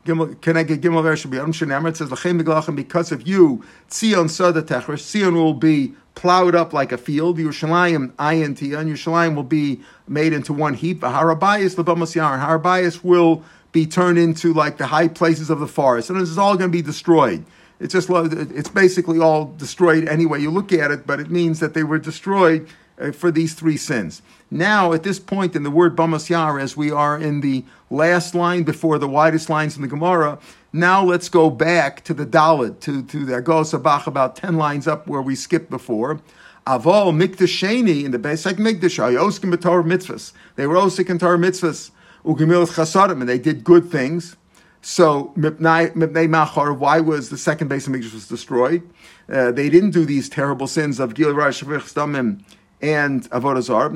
can 0.03 0.57
I 0.57 0.63
get 0.63 0.81
Gimel 0.81 1.01
Ver 1.01 1.15
be 1.15 1.37
Shenamar? 1.37 1.87
It 1.87 1.95
says 1.95 2.09
Lachem 2.09 2.75
because 2.75 3.13
of 3.13 3.25
you, 3.25 3.63
Tzion 3.89 4.29
Sada 4.29 4.61
Techers, 4.61 4.99
Tzion 4.99 5.33
will 5.35 5.53
be 5.53 5.93
plowed 6.15 6.55
up 6.55 6.73
like 6.73 6.91
a 6.91 6.97
field. 6.97 7.37
Yerushalayim 7.37 8.11
Ayin 8.15 8.49
Tiyan, 8.57 8.89
Yerushalayim 8.89 9.33
will 9.33 9.43
be 9.43 9.79
made 10.05 10.33
into 10.33 10.51
one 10.51 10.73
heap. 10.73 10.99
Harabayas 10.99 11.75
Lebamas 11.75 12.17
Yaron, 12.17 12.45
Harabayas 12.45 13.01
will 13.01 13.45
be 13.71 13.85
turned 13.85 14.17
into 14.17 14.53
like 14.53 14.77
the 14.77 14.87
high 14.87 15.07
places 15.07 15.49
of 15.49 15.61
the 15.61 15.67
forest, 15.67 16.09
and 16.09 16.19
this 16.19 16.27
is 16.27 16.37
all 16.37 16.57
going 16.57 16.69
to 16.69 16.77
be 16.77 16.81
destroyed. 16.81 17.45
It's 17.79 17.93
just 17.93 18.09
it's 18.09 18.69
basically 18.69 19.19
all 19.19 19.53
destroyed 19.55 20.09
anyway 20.09 20.41
you 20.41 20.51
look 20.51 20.73
at 20.73 20.91
it, 20.91 21.07
but 21.07 21.21
it 21.21 21.31
means 21.31 21.61
that 21.61 21.73
they 21.73 21.83
were 21.83 21.97
destroyed 21.97 22.67
for 23.13 23.31
these 23.31 23.53
three 23.53 23.77
sins. 23.77 24.21
Now, 24.51 24.93
at 24.93 25.03
this 25.03 25.19
point 25.19 25.55
in 25.55 25.63
the 25.63 25.71
word 25.71 25.95
Bamas 25.95 26.29
Yar, 26.29 26.59
as 26.59 26.77
we 26.77 26.91
are 26.91 27.17
in 27.17 27.41
the 27.41 27.65
last 27.89 28.35
line 28.35 28.63
before 28.63 28.99
the 28.99 29.07
widest 29.07 29.49
lines 29.49 29.75
in 29.75 29.81
the 29.81 29.87
Gemara, 29.87 30.37
now 30.71 31.03
let's 31.03 31.29
go 31.29 31.49
back 31.49 32.03
to 32.03 32.13
the 32.13 32.25
Dalit, 32.25 32.79
to, 32.81 33.03
to 33.03 33.25
the 33.25 33.33
Agos 33.33 33.77
Abach, 33.77 34.07
about 34.07 34.35
10 34.35 34.57
lines 34.57 34.87
up 34.87 35.07
where 35.07 35.21
we 35.21 35.35
skipped 35.35 35.69
before. 35.69 36.19
Avol 36.67 37.13
Mikdasheni 37.13 38.05
in 38.05 38.11
the 38.11 38.19
Besek 38.19 38.53
Mikdash, 38.53 38.99
Ayoskim 38.99 39.59
Torah 39.59 39.83
mitzvahs. 39.83 40.31
They 40.55 40.65
were 40.67 40.75
osik 40.75 41.09
in 41.09 41.19
Torah 41.19 41.37
mitzvahs, 41.37 41.91
Ugimil 42.23 42.67
Chasadim, 42.67 43.19
and 43.19 43.27
they 43.27 43.39
did 43.39 43.63
good 43.63 43.91
things. 43.91 44.35
So, 44.81 45.33
Mipnei 45.37 46.29
Machar, 46.29 46.73
why 46.73 46.99
was 46.99 47.29
the 47.29 47.37
second 47.37 47.69
base 47.69 47.87
of 47.87 47.93
Mikdash 47.93 48.13
was 48.13 48.27
destroyed? 48.27 48.87
Uh, 49.29 49.51
they 49.51 49.69
didn't 49.69 49.91
do 49.91 50.05
these 50.05 50.29
terrible 50.29 50.67
sins 50.67 50.99
of 50.99 51.15
Gil 51.15 51.33
Rash 51.33 51.63
Damim 51.63 52.43
and 52.83 53.27
Avodah 53.29 53.61
Zarah. 53.61 53.89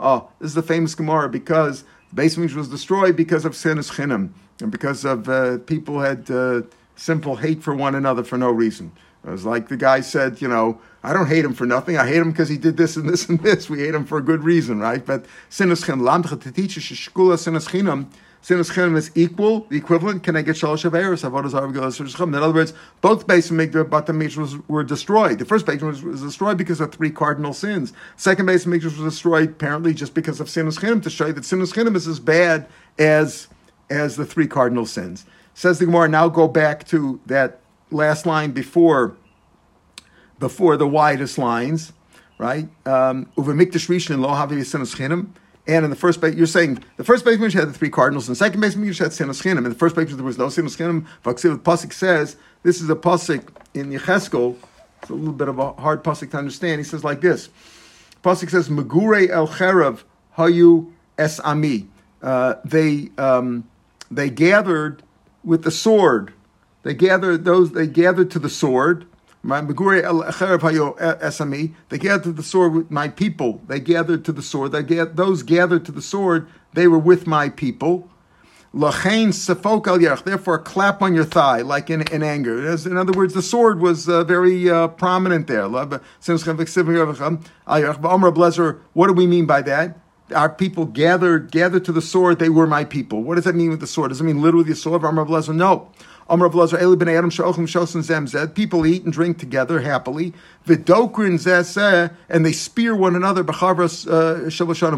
Oh, 0.00 0.28
this 0.38 0.48
is 0.48 0.54
the 0.54 0.62
famous 0.62 0.94
Gemara 0.94 1.28
because 1.28 1.82
the 2.10 2.14
base 2.14 2.36
was 2.36 2.68
destroyed 2.68 3.16
because 3.16 3.44
of 3.44 3.52
sinas 3.52 3.90
chinam 3.90 4.30
and 4.60 4.70
because 4.70 5.04
of 5.04 5.28
uh, 5.28 5.58
people 5.58 6.00
had 6.00 6.30
uh, 6.30 6.62
simple 6.94 7.36
hate 7.36 7.60
for 7.60 7.74
one 7.74 7.96
another 7.96 8.22
for 8.22 8.38
no 8.38 8.50
reason. 8.50 8.92
It 9.24 9.30
was 9.30 9.44
like 9.44 9.68
the 9.68 9.76
guy 9.76 10.00
said, 10.00 10.40
you 10.40 10.48
know, 10.48 10.80
I 11.02 11.12
don't 11.12 11.26
hate 11.26 11.44
him 11.44 11.52
for 11.52 11.66
nothing. 11.66 11.96
I 11.96 12.06
hate 12.06 12.18
him 12.18 12.30
because 12.30 12.48
he 12.48 12.58
did 12.58 12.76
this 12.76 12.96
and 12.96 13.08
this 13.08 13.28
and 13.28 13.40
this. 13.40 13.68
We 13.68 13.80
hate 13.80 13.94
him 13.94 14.04
for 14.04 14.18
a 14.18 14.22
good 14.22 14.44
reason, 14.44 14.78
right? 14.78 15.04
But 15.04 15.26
sinas 15.50 15.84
chinam, 15.84 16.02
sinas 17.34 17.68
chinam 17.68 18.06
Sinas 18.42 18.72
Chinam 18.72 18.96
is 18.96 19.12
equal, 19.14 19.60
the 19.68 19.76
equivalent, 19.76 20.24
can 20.24 20.34
I 20.34 20.42
get 20.42 20.56
Shalosh 20.56 20.88
Averis, 20.90 21.22
Avodah 21.22 21.48
Zarah, 21.48 22.26
In 22.26 22.34
other 22.34 22.52
words, 22.52 22.74
both 23.00 23.22
of 23.22 23.28
Mikdash 23.28 23.84
Batam 23.88 24.64
were 24.66 24.82
destroyed. 24.82 25.38
The 25.38 25.44
first 25.44 25.64
base 25.64 25.80
was, 25.80 26.02
was, 26.02 26.22
destroyed 26.22 26.58
because 26.58 26.80
of 26.80 26.92
three 26.92 27.10
cardinal 27.10 27.52
sins. 27.52 27.92
Second 28.16 28.46
base 28.46 28.66
of 28.66 28.72
Mikdash 28.72 28.98
was 28.98 29.12
destroyed 29.12 29.50
apparently 29.50 29.94
just 29.94 30.12
because 30.12 30.40
of 30.40 30.48
Sinas 30.48 30.80
Chinam, 30.80 31.00
to 31.04 31.10
show 31.10 31.26
you 31.26 31.32
that 31.34 31.44
Sinas 31.44 31.72
Chinam 31.72 31.94
is 31.94 32.08
as 32.08 32.18
bad 32.18 32.66
as, 32.98 33.46
as 33.88 34.16
the 34.16 34.26
three 34.26 34.48
cardinal 34.48 34.86
sins. 34.86 35.24
Says 35.54 35.78
the 35.78 35.86
Gemara, 35.86 36.08
now 36.08 36.28
go 36.28 36.48
back 36.48 36.84
to 36.88 37.20
that 37.26 37.60
last 37.92 38.26
line 38.26 38.50
before, 38.50 39.16
before 40.40 40.76
the 40.76 40.88
widest 40.88 41.38
lines, 41.38 41.92
right? 42.38 42.64
Um, 42.86 43.26
Uve 43.36 43.54
Mikdash 43.54 43.88
Rishon 43.88 44.18
lo 44.18 44.30
havi 44.30 44.58
Sinas 44.62 44.96
Chinam. 44.96 45.28
And 45.66 45.84
in 45.84 45.90
the 45.90 45.96
first 45.96 46.20
base, 46.20 46.34
you're 46.34 46.46
saying 46.46 46.82
the 46.96 47.04
first 47.04 47.24
base 47.24 47.38
had 47.54 47.68
the 47.68 47.72
three 47.72 47.90
cardinals, 47.90 48.28
and 48.28 48.34
the 48.34 48.38
second 48.38 48.60
base 48.60 48.74
had 48.74 49.12
sinas 49.12 49.42
chinam. 49.42 49.58
In 49.58 49.64
the 49.64 49.74
first 49.74 49.94
base 49.94 50.12
there 50.12 50.24
was 50.24 50.38
no 50.38 50.46
sinas 50.46 50.76
chinam. 50.76 51.06
Vaksiv 51.24 51.58
pasuk 51.58 51.92
says 51.92 52.36
this 52.62 52.80
is 52.80 52.90
a 52.90 52.96
pasuk 52.96 53.48
in 53.74 53.90
Yecheskel. 53.90 54.56
It's 55.00 55.10
a 55.10 55.14
little 55.14 55.32
bit 55.32 55.48
of 55.48 55.58
a 55.58 55.72
hard 55.74 56.02
pasuk 56.02 56.32
to 56.32 56.38
understand. 56.38 56.80
He 56.80 56.84
says 56.84 57.04
like 57.04 57.20
this: 57.20 57.48
pasuk 58.24 58.50
says 58.50 58.68
Megure 58.68 59.28
el 59.28 59.46
cherev 59.46 60.02
hayu 60.36 60.90
es 61.16 61.38
ami. 61.40 61.88
Uh, 62.20 62.54
they 62.64 63.10
um, 63.18 63.64
they 64.10 64.30
gathered 64.30 65.02
with 65.44 65.62
the 65.62 65.70
sword 65.70 66.32
They 66.82 66.94
gathered 66.94 67.44
those. 67.44 67.72
They 67.72 67.86
gathered 67.86 68.30
to 68.32 68.38
the 68.38 68.50
sword. 68.50 69.06
My 69.44 69.60
They 69.60 69.72
gathered 71.98 72.22
to 72.24 72.32
the 72.32 72.42
sword 72.44 72.74
with 72.74 72.90
my 72.90 73.08
people. 73.08 73.60
They 73.66 73.80
gathered 73.80 74.24
to 74.26 74.32
the 74.32 74.42
sword. 74.42 74.70
They 74.70 74.84
get 74.84 75.16
those 75.16 75.42
gathered 75.42 75.84
to 75.86 75.92
the 75.92 76.02
sword. 76.02 76.46
They 76.74 76.86
were 76.86 76.98
with 76.98 77.26
my 77.26 77.48
people. 77.48 78.08
Therefore, 78.74 80.58
clap 80.60 81.02
on 81.02 81.14
your 81.14 81.24
thigh, 81.24 81.60
like 81.60 81.90
in, 81.90 82.02
in 82.02 82.22
anger. 82.22 82.70
In 82.70 82.96
other 82.96 83.12
words, 83.12 83.34
the 83.34 83.42
sword 83.42 83.80
was 83.80 84.08
uh, 84.08 84.24
very 84.24 84.70
uh, 84.70 84.88
prominent 84.88 85.46
there. 85.46 85.68
What 85.68 86.00
do 89.06 89.12
we 89.12 89.26
mean 89.26 89.46
by 89.46 89.62
that? 89.62 89.98
Our 90.34 90.48
people 90.48 90.86
gathered 90.86 91.50
gathered 91.50 91.84
to 91.84 91.92
the 91.92 92.00
sword. 92.00 92.38
They 92.38 92.48
were 92.48 92.66
my 92.66 92.84
people. 92.84 93.22
What 93.22 93.34
does 93.34 93.44
that 93.44 93.54
mean 93.54 93.68
with 93.68 93.80
the 93.80 93.86
sword? 93.86 94.08
Does 94.10 94.22
it 94.22 94.24
mean 94.24 94.40
literally 94.40 94.64
the 94.64 94.74
sword 94.74 95.02
of 95.02 95.04
Amr 95.04 95.26
No. 95.52 95.90
People 98.54 98.86
eat 98.86 99.04
and 99.04 99.12
drink 99.12 99.38
together 99.38 99.80
happily. 99.80 100.32
Vidokrin 100.66 101.38
and 102.28 102.46
they 102.46 102.52
spear 102.52 102.96
one 102.96 103.14
another 103.14 103.42
uh, 104.06 104.50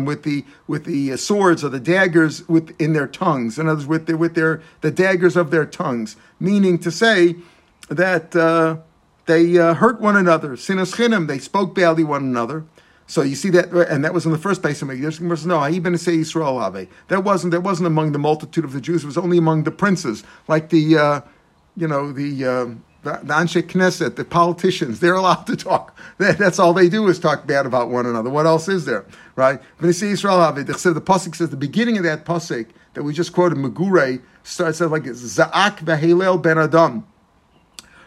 with 0.04 0.22
the 0.22 0.44
with 0.68 0.84
the 0.84 1.16
swords 1.16 1.64
or 1.64 1.68
the 1.68 1.80
daggers 1.80 2.48
with 2.48 2.80
in 2.80 2.92
their 2.92 3.08
tongues. 3.08 3.58
In 3.58 3.68
other 3.68 3.78
words, 3.78 3.86
with 3.86 4.06
the, 4.06 4.16
with 4.16 4.34
their 4.34 4.62
the 4.80 4.90
daggers 4.90 5.36
of 5.36 5.50
their 5.50 5.66
tongues, 5.66 6.16
meaning 6.38 6.78
to 6.78 6.90
say 6.90 7.34
that 7.88 8.36
uh, 8.36 8.76
they 9.26 9.58
uh, 9.58 9.74
hurt 9.74 10.00
one 10.00 10.16
another. 10.16 10.50
Sinas 10.50 10.94
they 11.26 11.38
spoke 11.38 11.74
badly 11.74 12.04
one 12.04 12.22
another. 12.22 12.64
So 13.06 13.22
you 13.22 13.34
see 13.34 13.50
that, 13.50 13.70
and 13.70 14.04
that 14.04 14.14
was 14.14 14.24
in 14.24 14.32
the 14.32 14.38
first 14.38 14.62
place 14.62 14.80
of 14.80 14.88
Megiddo. 14.88 15.20
No, 15.46 15.68
even 15.68 15.96
say 15.98 16.16
Israel 16.16 16.60
Have. 16.60 16.88
That 17.08 17.22
wasn't 17.22 17.50
that 17.50 17.60
wasn't 17.60 17.86
among 17.86 18.12
the 18.12 18.18
multitude 18.18 18.64
of 18.64 18.72
the 18.72 18.80
Jews. 18.80 19.02
It 19.04 19.06
was 19.06 19.18
only 19.18 19.36
among 19.36 19.64
the 19.64 19.70
princes, 19.70 20.24
like 20.48 20.70
the, 20.70 20.98
uh, 20.98 21.20
you 21.76 21.88
know, 21.88 22.12
the. 22.12 22.44
Uh, 22.44 22.66
the, 23.04 23.10
Anshe 23.10 23.62
Knesset, 23.62 24.16
the 24.16 24.24
politicians, 24.24 25.00
they're 25.00 25.14
allowed 25.14 25.46
to 25.46 25.56
talk. 25.56 25.96
That, 26.18 26.38
that's 26.38 26.60
all 26.60 26.72
they 26.72 26.88
do 26.88 27.08
is 27.08 27.18
talk 27.18 27.44
bad 27.44 27.66
about 27.66 27.90
one 27.90 28.06
another. 28.06 28.30
What 28.30 28.46
else 28.46 28.68
is 28.68 28.84
there, 28.84 29.04
right? 29.34 29.60
When 29.78 29.88
you 29.88 29.92
see 29.92 30.10
Israel 30.10 30.38
the 30.52 30.62
pasuk 30.64 31.34
says 31.34 31.50
the 31.50 31.56
beginning 31.56 31.98
of 31.98 32.04
that 32.04 32.24
pasuk 32.24 32.68
that 32.94 33.02
we 33.02 33.12
just 33.12 33.32
quoted, 33.32 33.58
Megure, 33.58 34.22
starts 34.44 34.80
out 34.80 34.92
like 34.92 35.02
Zaak 35.02 35.78
v'Halel 35.78 36.40
ben 36.40 36.56
Adam, 36.56 37.04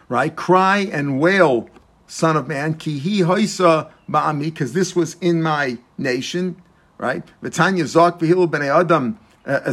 right? 0.08 0.34
Cry 0.34 0.88
and 0.90 1.20
wail 1.20 1.68
son 2.08 2.36
of 2.36 2.48
man, 2.48 2.74
ki 2.74 2.98
hi 2.98 3.24
hoisa 3.24 3.90
ba'ami, 4.10 4.46
because 4.46 4.72
this 4.72 4.96
was 4.96 5.14
in 5.20 5.40
my 5.42 5.78
nation, 5.96 6.60
right? 6.96 7.22
V'tanya 7.42 7.84
zok 7.84 8.18
v'hil 8.18 8.50
b'nei 8.50 8.80
adam, 8.80 9.18
uh, 9.46 9.50
uh, 9.50 9.72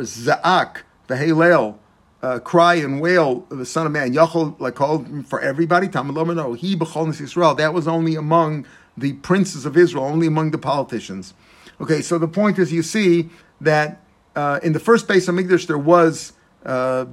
za'ak 0.00 0.82
v'heilel, 1.08 1.76
uh, 2.22 2.38
cry 2.38 2.74
and 2.74 3.00
wail, 3.00 3.46
the 3.48 3.66
son 3.66 3.86
of 3.86 3.92
man, 3.92 4.12
yachol, 4.12 4.74
called 4.74 5.26
for 5.26 5.40
everybody, 5.40 5.88
tamaloma, 5.88 6.36
no, 6.36 6.52
he 6.52 6.76
b'chol 6.76 7.18
Israel, 7.20 7.54
that 7.54 7.74
was 7.74 7.88
only 7.88 8.14
among 8.14 8.66
the 8.96 9.14
princes 9.14 9.64
of 9.64 9.76
Israel, 9.76 10.04
only 10.04 10.26
among 10.26 10.50
the 10.50 10.58
politicians. 10.58 11.34
Okay, 11.80 12.02
so 12.02 12.18
the 12.18 12.28
point 12.28 12.58
is, 12.58 12.72
you 12.72 12.82
see 12.82 13.30
that 13.60 14.02
uh, 14.36 14.60
in 14.62 14.74
the 14.74 14.78
first 14.78 15.08
base 15.08 15.28
of 15.28 15.34
Migdash 15.34 15.66
there 15.66 15.78
was 15.78 16.34
uh, 16.66 17.06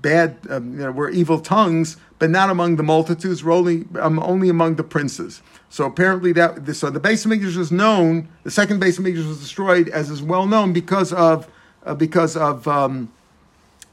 bad, 0.00 0.38
um, 0.48 0.72
you 0.72 0.78
know, 0.78 0.90
were 0.90 1.10
evil 1.10 1.38
tongues, 1.38 1.98
but 2.18 2.30
not 2.30 2.50
among 2.50 2.76
the 2.76 2.82
multitudes, 2.82 3.44
only, 3.44 3.84
um, 4.00 4.18
only 4.20 4.48
among 4.48 4.76
the 4.76 4.84
princes. 4.84 5.42
So 5.68 5.84
apparently 5.84 6.32
that 6.32 6.74
so 6.74 6.90
the 6.90 7.00
base 7.00 7.24
of 7.24 7.30
Mikdash 7.30 7.56
was 7.56 7.72
known. 7.72 8.28
The 8.44 8.50
second 8.50 8.80
base 8.80 8.98
of 8.98 9.04
Mikdash 9.04 9.26
was 9.26 9.40
destroyed, 9.40 9.88
as 9.88 10.10
is 10.10 10.22
well 10.22 10.46
known, 10.46 10.72
because 10.72 11.12
of 11.12 11.48
uh, 11.84 11.94
because 11.94 12.36
of 12.36 12.66
um, 12.66 13.12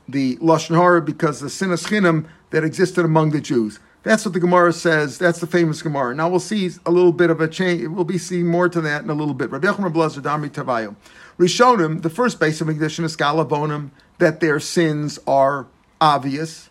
the 0.08 0.38
lashon 0.38 0.76
hara, 0.76 1.02
because 1.02 1.40
the 1.40 1.48
sinas 1.48 1.88
chinam 1.88 2.28
that 2.52 2.64
existed 2.64 3.06
among 3.06 3.32
the 3.32 3.42
Jews. 3.42 3.80
That's 4.04 4.26
what 4.26 4.34
the 4.34 4.40
Gemara 4.40 4.74
says. 4.74 5.18
That's 5.18 5.40
the 5.40 5.48
famous 5.48 5.82
Gemara. 5.82 6.14
Now 6.14 6.30
we'll 6.30 6.42
see 6.42 6.70
a 6.86 6.92
little 6.92 7.14
bit 7.14 7.30
of 7.30 7.40
a 7.40 7.48
change. 7.48 7.88
We'll 7.88 8.04
be 8.04 8.18
seeing 8.18 8.48
more 8.48 8.68
to 8.68 8.82
that 8.82 9.04
in 9.04 9.10
a 9.10 9.14
little 9.14 9.34
bit. 9.34 9.50
Rabbi 9.50 9.68
Yochanan 9.68 9.94
Blazer 9.94 10.22
Dami 10.22 10.50
Tavayo. 10.50 10.96
Rishonim, 11.40 12.02
the 12.02 12.10
first 12.10 12.40
base 12.40 12.60
of 12.62 12.68
Mikdash 12.68 13.00
in 13.00 13.06
Eskala 13.06 13.48
Bonim, 13.48 13.92
that 14.20 14.40
their 14.40 14.60
sins 14.60 15.20
are 15.26 15.68
obvious. 16.02 16.70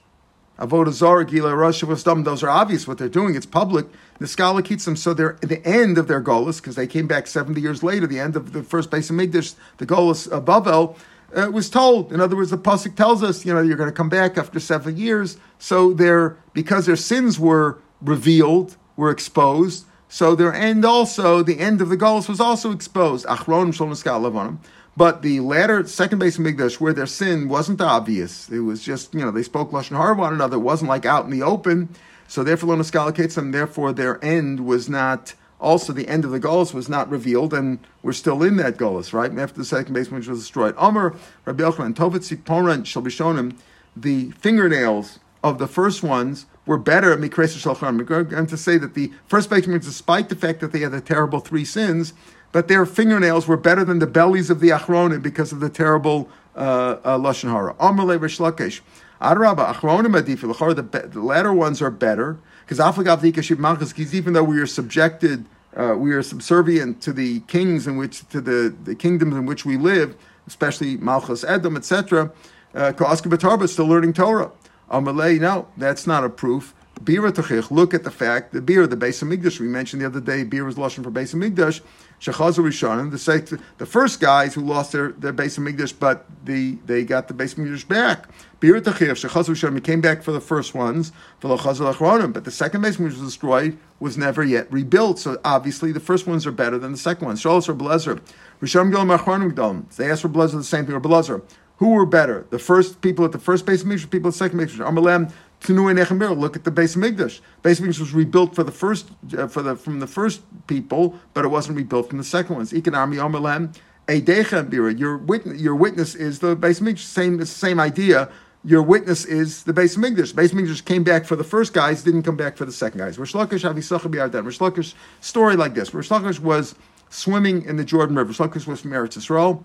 Avodah 0.62 0.92
Zarah, 0.92 1.27
Gila, 1.27 1.57
was 1.57 2.05
dumb, 2.05 2.22
those 2.22 2.44
are 2.44 2.48
obvious 2.48 2.87
what 2.87 2.96
they're 2.96 3.09
doing. 3.09 3.35
It's 3.35 3.46
public. 3.46 3.87
The 4.20 4.29
scholar 4.29 4.62
keeps 4.62 4.85
them 4.85 4.94
so 4.94 5.12
they're 5.12 5.37
the 5.40 5.61
end 5.66 5.98
of 5.98 6.07
their 6.07 6.22
Golas, 6.22 6.59
because 6.59 6.77
they 6.77 6.87
came 6.87 7.09
back 7.09 7.27
70 7.27 7.61
years 7.61 7.83
later, 7.83 8.07
the 8.07 8.20
end 8.20 8.37
of 8.37 8.53
the 8.53 8.62
first 8.62 8.88
base 8.88 9.11
of 9.11 9.16
Migdash, 9.16 9.57
the 9.79 9.87
Golas 9.87 10.29
of 10.29 10.44
Bavel, 10.44 10.96
uh, 11.35 11.51
was 11.51 11.68
told. 11.68 12.12
In 12.12 12.20
other 12.20 12.37
words, 12.37 12.51
the 12.51 12.59
Pasuk 12.59 12.94
tells 12.94 13.25
us, 13.25 13.44
you 13.44 13.53
know, 13.53 13.61
you're 13.61 13.77
going 13.77 13.90
to 13.90 13.96
come 13.96 14.09
back 14.09 14.38
after 14.38 14.61
seven 14.61 14.96
years. 14.96 15.37
So 15.59 15.92
they're, 15.92 16.37
because 16.53 16.87
their 16.87 16.96
sins 16.96 17.40
were 17.40 17.81
revealed, 18.01 18.77
were 18.96 19.11
exposed, 19.11 19.87
so 20.12 20.35
their 20.35 20.53
end 20.53 20.85
also, 20.85 21.42
the 21.42 21.59
end 21.59 21.81
of 21.81 21.88
the 21.88 21.96
Golas 21.96 22.29
was 22.29 22.38
also 22.38 22.70
exposed. 22.70 23.25
Achron 23.25 23.72
Shalom 23.72 24.61
but 24.97 25.23
the 25.23 25.41
latter, 25.41 25.87
second 25.87 26.19
base 26.19 26.37
Migdash, 26.37 26.81
where 26.81 26.93
their 26.93 27.07
sin 27.07 27.49
wasn't 27.49 27.81
obvious, 27.81 28.49
it 28.51 28.61
was 28.61 28.83
just, 28.83 29.15
you 29.15 29.21
know, 29.21 29.31
they 29.31 29.43
spoke 29.43 29.71
Lashon 29.71 29.97
Hara 29.97 30.15
one 30.15 30.35
another, 30.35 30.57
it 30.57 30.61
wasn't 30.61 30.89
like 30.89 31.07
out 31.07 31.25
in 31.25 31.31
the 31.31 31.43
open. 31.43 31.89
So 32.29 32.43
therefore, 32.43 32.71
Lona 32.71 32.83
Skalicates 32.83 33.35
them, 33.35 33.53
therefore 33.53 33.93
their 33.93 34.23
end 34.25 34.67
was 34.67 34.89
not, 34.89 35.35
also 35.61 35.93
the 35.93 36.09
end 36.09 36.25
of 36.25 36.31
the 36.31 36.41
Golas 36.41 36.75
was 36.75 36.89
not 36.89 37.11
revealed, 37.11 37.55
and 37.55 37.79
we're 38.03 38.13
still 38.13 38.43
in 38.43 38.57
that 38.57 38.77
Golas, 38.77 39.13
right? 39.13 39.37
After 39.39 39.59
the 39.59 39.65
second 39.65 39.95
base 39.95 40.11
which 40.11 40.29
was 40.29 40.41
destroyed. 40.41 40.75
Amr, 40.77 41.15
Rabbi 41.45 41.63
Yochanan, 41.63 41.95
Tovet 41.95 42.21
Sitporan 42.21 42.85
shall 42.85 43.03
be 43.03 43.11
shown 43.11 43.39
him, 43.39 43.59
the 43.97 44.31
fingernails 44.33 45.19
of 45.43 45.59
the 45.59 45.67
first 45.67 46.03
ones 46.03 46.47
were 46.65 46.79
better 46.79 47.13
at 47.13 47.19
Mikresa 47.19 47.59
Shalchan. 47.59 48.05
Going 48.07 48.47
to 48.47 48.57
say 48.57 48.79
that 48.79 48.95
the 48.95 49.13
first 49.27 49.51
baseman, 49.51 49.81
despite 49.81 50.29
the 50.29 50.37
fact 50.37 50.61
that 50.61 50.73
they 50.73 50.81
had 50.81 50.93
the 50.93 51.01
terrible 51.01 51.41
three 51.41 51.65
sins, 51.65 52.13
but 52.53 52.69
their 52.69 52.87
fingernails 52.87 53.49
were 53.49 53.57
better 53.57 53.85
than 53.85 53.99
the 53.99 54.07
bellies 54.07 54.51
of 54.51 54.61
the 54.61 54.69
Achronim 54.69 55.23
because 55.23 55.53
of 55.53 55.61
the 55.61 55.71
terrible 55.71 56.29
uh, 56.55 56.97
uh, 57.03 57.19
Lashon 57.19 57.51
Hara. 57.51 57.75
Amalei 57.75 58.21
Rish 58.21 58.38
Lakesh. 58.38 58.81
Adraba, 59.21 59.73
Achronim 59.73 60.21
Adif, 60.21 61.12
the 61.12 61.21
latter 61.21 61.53
ones 61.53 61.81
are 61.81 61.91
better, 61.91 62.38
because 62.67 64.15
even 64.15 64.33
though 64.33 64.45
we 64.45 64.59
are 64.59 64.67
subjected, 64.67 65.47
uh, 65.77 65.95
we 65.97 66.12
are 66.12 66.23
subservient 66.23 67.01
to 67.03 67.12
the 67.12 67.41
kings 67.41 67.87
in 67.87 67.97
which, 67.97 68.29
to 68.29 68.41
the, 68.41 68.75
the 68.83 68.95
kingdoms 68.95 69.35
in 69.35 69.47
which 69.47 69.65
we 69.65 69.77
live, 69.77 70.17
especially 70.47 70.97
Malchus 70.97 71.45
Edom, 71.45 71.77
etc., 71.77 72.33
uh, 72.75 72.93
Koska 72.93 73.69
still 73.69 73.87
learning 73.87 74.12
Torah. 74.12 74.51
Amalei, 74.91 75.41
no, 75.41 75.69
that's 75.77 76.07
not 76.07 76.25
a 76.25 76.29
proof. 76.29 76.75
Bira 77.03 77.33
Tachich, 77.33 77.71
look 77.71 77.95
at 77.95 78.05
the 78.05 78.11
fact, 78.11 78.53
the 78.53 78.61
beer, 78.61 78.87
the 78.87 78.97
base 78.97 79.23
of 79.23 79.29
Migdash, 79.29 79.59
we 79.59 79.67
mentioned 79.67 80.03
the 80.03 80.07
other 80.07 80.21
day, 80.21 80.45
beer 80.45 80.65
was 80.65 80.77
Lashon 80.77 81.03
for 81.03 81.11
base 81.11 81.33
of 81.33 81.41
Migdash, 81.41 81.81
Shechazu 82.21 82.59
Rishonim, 82.59 83.11
the, 83.11 83.61
the 83.79 83.87
first 83.87 84.21
guys 84.21 84.55
who 84.55 84.61
lost 84.61 84.93
their, 84.93 85.12
their 85.12 85.33
base 85.33 85.59
of 85.59 85.65
Migdash, 85.65 85.95
but 85.99 86.27
the, 86.45 86.79
they 86.87 87.03
got 87.05 87.27
the 87.27 87.35
base 87.35 87.55
of 87.55 87.59
Migdash 87.59 87.88
back. 87.88 88.29
Bira 88.61 88.81
Tachich, 88.81 89.11
Shechazu 89.11 89.51
Rishonim, 89.51 89.83
came 89.83 90.01
back 90.01 90.23
for 90.23 90.31
the 90.31 90.41
first 90.41 90.75
ones, 90.75 91.12
for 91.41 91.57
Lachazu 91.57 91.93
Achronim, 91.93 92.33
but 92.33 92.45
the 92.45 92.51
second 92.51 92.83
base 92.83 92.99
which 92.99 93.15
was 93.15 93.23
destroyed 93.23 93.77
was 93.99 94.17
never 94.17 94.45
yet 94.45 94.71
rebuilt, 94.71 95.19
so 95.19 95.41
obviously 95.45 95.91
the 95.91 96.01
first 96.01 96.27
ones 96.27 96.47
are 96.47 96.53
better 96.53 96.79
than 96.79 96.93
the 96.93 96.99
second 96.99 97.27
ones. 97.27 97.43
Shalos 97.43 97.69
or 97.69 97.75
Rishonim 97.75 98.93
Gilam 98.93 99.19
Achronim 99.19 99.53
Gdalim, 99.53 99.93
they 99.97 100.11
asked 100.11 100.23
for 100.23 100.29
the 100.29 100.62
same 100.62 100.87
thing, 100.87 100.95
or 100.95 101.01
Blazer. 101.01 101.43
Who 101.79 101.91
were 101.91 102.07
better? 102.07 102.47
The 102.51 102.61
first 102.61 103.01
people 103.01 103.25
at 103.25 103.33
the 103.33 103.41
first 103.41 103.67
base 103.67 103.83
of 103.83 103.88
Migdash, 103.88 104.09
people 104.09 104.29
at 104.29 104.35
the 104.35 104.38
second 104.38 104.59
base 104.59 104.73
of 104.75 104.81
Migdash. 104.81 104.93
Amalem, 104.93 105.33
Look 105.68 106.57
at 106.57 106.64
the 106.64 106.70
base 106.70 106.96
of 106.96 107.03
Migdash. 107.03 107.40
Base 107.62 107.81
Migdash 107.81 108.01
was 108.01 108.12
rebuilt 108.12 108.55
for 108.55 108.64
the 108.64 108.72
first 108.72 109.11
uh, 109.37 109.46
for 109.46 109.62
the 109.62 109.77
from 109.77 110.01
the 110.01 110.07
first 110.07 110.42
people, 110.66 111.18
but 111.35 111.44
it 111.44 111.48
wasn't 111.48 111.77
rebuilt 111.77 112.09
from 112.09 112.18
the 112.18 112.25
second 112.25 112.57
ones. 112.57 112.72
Ikanami 112.72 113.16
Omerlem, 113.16 113.77
Eidechem 114.09 114.70
Bira. 114.70 114.98
Your 114.98 115.16
witness, 115.16 115.61
your 115.61 115.75
witness 115.75 116.14
is 116.14 116.40
the 116.40 116.57
base 116.57 116.81
of 116.81 116.87
Migdash. 116.87 117.01
Same 117.01 117.44
same 117.44 117.79
idea. 117.79 118.29
Your 118.64 118.83
witness 118.83 119.25
is 119.25 119.64
the 119.64 119.72
base 119.72 119.96
of 119.96 120.03
Migdash. 120.03 120.35
Base 120.35 120.53
Migdash 120.53 120.85
came 120.85 121.05
back 121.05 121.25
for 121.25 121.37
the 121.37 121.44
first 121.44 121.72
guys, 121.72 122.03
didn't 122.03 122.22
come 122.22 122.37
back 122.37 122.57
for 122.57 122.64
the 122.64 122.72
second 122.72 122.98
guys. 122.98 123.18
Rish 123.18 123.33
Lakish 123.33 123.68
Avisach 123.68 124.03
Biardan. 124.03 124.44
Rish 124.44 124.59
Lakish 124.59 124.94
story 125.20 125.57
like 125.57 125.75
this. 125.75 125.92
Rish 125.92 126.09
Lakish 126.09 126.38
was 126.38 126.75
swimming 127.11 127.64
in 127.64 127.77
the 127.77 127.85
Jordan 127.85 128.16
River. 128.16 128.29
Rish 128.29 128.38
Lakish 128.38 128.66
was 128.66 128.81
from 128.81 128.92
Eretz 128.92 129.18
Yisrael, 129.18 129.64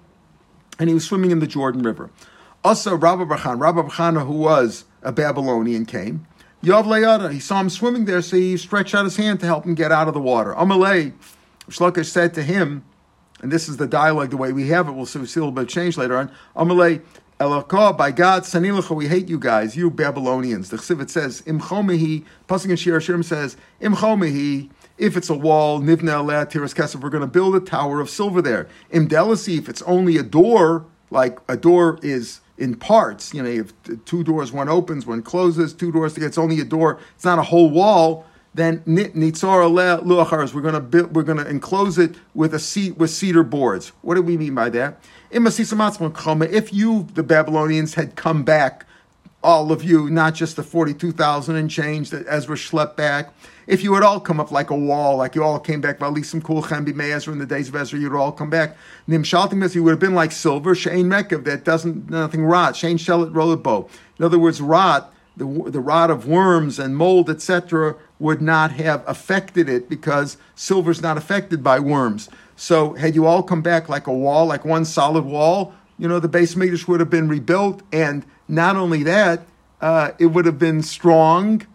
and 0.79 0.89
he 0.89 0.93
was 0.93 1.05
swimming 1.05 1.31
in 1.31 1.39
the 1.39 1.47
Jordan 1.47 1.83
River. 1.83 2.10
Also, 2.67 2.97
Rabbi 2.97 3.23
Barchan, 3.23 3.62
Rabbi 3.62 3.80
Barchan, 3.84 4.25
who 4.25 4.34
was 4.34 4.84
a 5.01 5.13
Babylonian, 5.13 5.86
came. 5.86 6.27
Yav 6.62 6.84
Layada, 6.84 7.32
he 7.32 7.39
saw 7.39 7.62
him 7.62 7.69
swimming 7.69 8.03
there, 8.03 8.21
so 8.21 8.36
he 8.36 8.58
stretched 8.58 8.93
out 8.93 9.06
his 9.06 9.15
hand 9.15 9.39
to 9.39 9.45
help 9.45 9.63
him 9.63 9.73
get 9.73 9.89
out 9.89 10.10
of 10.10 10.13
the 10.13 10.19
water. 10.19 10.53
Amalei, 10.53 11.13
Shlokish 11.69 12.08
said 12.08 12.34
to 12.34 12.43
him, 12.43 12.84
and 13.39 13.53
this 13.53 13.69
is 13.69 13.77
the 13.77 13.88
dialogue 13.88 14.32
the 14.32 14.36
way 14.36 14.51
we 14.51 14.67
have 14.67 14.89
it, 14.89 14.91
we'll 14.91 15.06
see, 15.06 15.17
a 15.17 15.21
little 15.21 15.53
bit 15.53 15.62
of 15.62 15.69
change 15.69 15.95
later 15.95 16.17
on. 16.17 16.30
Amalei, 16.58 17.01
Elokah, 17.39 17.97
by 17.97 18.12
God, 18.12 18.43
Sanilacha, 18.43 18.93
we 18.93 19.08
hate 19.08 19.30
you 19.30 19.39
guys, 19.39 19.77
you 19.77 19.89
Babylonians. 19.89 20.69
The 20.69 20.75
Chsivit 20.75 21.10
says, 21.10 21.43
Imchomehi, 21.43 22.25
Pasuk 22.49 22.71
in 22.71 22.75
Shir 22.75 22.99
Hashirim 22.99 23.23
says, 23.23 23.56
Imchomehi, 23.80 24.69
if 24.97 25.15
it's 25.15 25.30
a 25.30 25.36
wall, 25.36 25.80
Nivna 25.80 26.21
Aleh 26.21 26.51
Tiras 26.51 26.73
Kesef, 26.73 27.01
we're 27.01 27.12
going 27.12 27.21
to 27.21 27.27
build 27.27 27.56
a 27.56 27.62
tower 27.62 28.01
of 28.01 28.10
silver 28.10 28.41
there. 28.41 28.67
Imdelasi, 28.91 29.58
if 29.58 29.69
it's 29.69 29.84
only 29.84 30.17
a 30.17 30.23
door, 30.23 30.86
like 31.10 31.39
a 31.47 31.56
door 31.56 31.97
is 32.01 32.41
in 32.58 32.76
parts. 32.76 33.34
You 33.34 33.43
know, 33.43 33.50
if 33.50 33.74
two 34.06 34.24
doors, 34.24 34.52
one 34.52 34.70
opens, 34.70 35.06
one 35.06 35.22
closes, 35.22 35.74
two 35.74 35.91
doors. 35.91 36.17
It's 36.17 36.38
only 36.38 36.60
a 36.60 36.65
door. 36.65 37.00
It's 37.15 37.26
not 37.26 37.39
a 37.39 37.43
whole 37.43 37.70
wall. 37.70 38.26
Then 38.54 38.82
luachars. 38.86 40.54
We're 40.54 40.62
gonna 40.62 40.80
build, 40.80 41.15
we're 41.15 41.24
gonna 41.24 41.46
enclose 41.46 42.00
it 42.00 42.15
with 42.34 42.56
a 42.56 42.60
seat 42.60 42.98
with 42.98 43.12
cedar 43.12 43.43
boards. 43.43 43.91
What 44.02 44.15
do 44.15 44.24
we 44.24 44.36
mean 44.36 44.56
by 44.56 44.70
that? 44.70 45.04
If 45.32 46.74
you, 46.74 47.08
the 47.13 47.24
Babylonians, 47.24 47.93
had 47.93 48.15
come 48.15 48.43
back, 48.43 48.87
all 49.43 49.71
of 49.71 49.84
you, 49.84 50.10
not 50.10 50.34
just 50.34 50.56
the 50.56 50.63
forty-two 50.63 51.12
thousand 51.12 51.56
and 51.56 51.69
change 51.69 52.10
that 52.10 52.26
Ezra 52.28 52.56
schlepped 52.56 52.95
back 52.95 53.34
if 53.67 53.84
you 53.84 53.93
had 53.93 54.04
all 54.04 54.21
come 54.21 54.39
up 54.39 54.50
like 54.50 54.69
a 54.69 54.76
wall, 54.76 55.17
like 55.17 55.36
you 55.36 55.43
all 55.43 55.60
came 55.60 55.82
back, 55.82 56.00
Valisim 56.00 56.41
Kulchem 56.41 56.86
B'mei 56.86 57.28
in 57.28 57.38
the 57.38 57.45
days 57.45 57.67
of 57.67 57.76
Ezra, 57.76 58.00
you'd 58.00 58.15
all 58.15 58.32
come 58.32 58.50
back. 58.50 58.78
Nim 59.08 59.23
Shaltim 59.23 59.76
you 59.76 59.84
would 59.84 59.91
have 59.91 60.00
been 60.00 60.15
like 60.15 60.32
silver, 60.32 60.73
Shane 60.73 61.08
Mekav, 61.08 61.43
that 61.43 61.65
doesn't, 61.65 62.10
nothing 62.10 62.45
rot, 62.45 62.78
Shane 62.78 62.97
Shelet 62.97 63.36
Roller 63.36 63.58
Bow. 63.58 63.89
In 64.17 64.26
other 64.26 64.39
words, 64.39 64.62
rot, 64.62 65.13
the, 65.36 65.45
the 65.67 65.82
rot 65.82 66.10
of 66.10 66.26
worms 66.26 66.80
and 66.80 66.95
mold, 66.95 67.30
etc., 67.30 67.95
would 68.19 68.41
not 68.41 68.71
have 68.71 69.04
affected 69.06 69.67
it 69.67 69.89
because 69.89 70.38
silver's 70.56 71.02
not 71.02 71.17
affected 71.17 71.62
by 71.62 71.80
worms. 71.80 72.30
So 72.56 72.93
had 72.93 73.15
you 73.15 73.26
all 73.26 73.43
come 73.43 73.62
back 73.62 73.89
like 73.89 74.08
a 74.08 74.13
wall, 74.13 74.47
like 74.47 74.65
one 74.65 74.86
solid 74.86 75.26
wall, 75.26 75.73
you 76.00 76.08
know, 76.08 76.19
the 76.19 76.30
base 76.30 76.56
meters 76.56 76.88
would 76.88 77.00
have 77.00 77.10
been 77.10 77.28
rebuilt. 77.28 77.84
And 77.91 78.26
not 78.47 78.75
only 78.75 79.03
that, 79.03 79.45
uh, 79.81 80.12
it 80.19 80.27
would 80.27 80.45
have 80.45 80.60
been 80.60 80.81
strong 80.81 81.65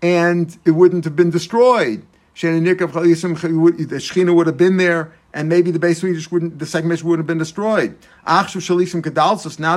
and 0.00 0.56
it 0.64 0.72
wouldn't 0.72 1.04
have 1.04 1.14
been 1.14 1.30
destroyed. 1.30 2.04
The 2.34 2.48
Shechina 2.48 4.34
would 4.34 4.46
have 4.46 4.56
been 4.56 4.78
there, 4.78 5.12
and 5.34 5.48
maybe 5.48 5.70
the 5.70 5.78
base 5.78 6.02
wouldn't, 6.02 6.58
the 6.58 6.66
second 6.66 6.88
mission 6.88 7.06
wouldn't 7.06 7.20
have 7.20 7.26
been 7.26 7.38
destroyed. 7.38 7.96
Now 8.26 8.42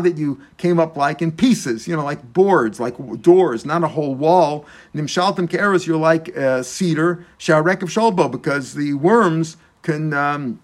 that 0.02 0.14
you 0.18 0.42
came 0.58 0.80
up 0.80 0.96
like 0.96 1.22
in 1.22 1.32
pieces, 1.34 1.88
you 1.88 1.96
know, 1.96 2.04
like 2.04 2.34
boards, 2.34 2.80
like 2.80 2.96
doors, 3.22 3.66
not 3.66 3.84
a 3.84 3.90
whole 3.90 4.16
wall. 4.16 4.66
Nimshaltim 4.96 5.50
keres, 5.50 5.86
you're 5.86 5.98
like 5.98 6.36
uh, 6.38 6.64
cedar, 6.64 7.26
sharek 7.38 7.84
of 7.84 7.90
sholbo, 7.90 8.32
because 8.32 8.74
the 8.74 8.94
worms 8.94 9.58
can. 9.82 10.14
Um, 10.14 10.60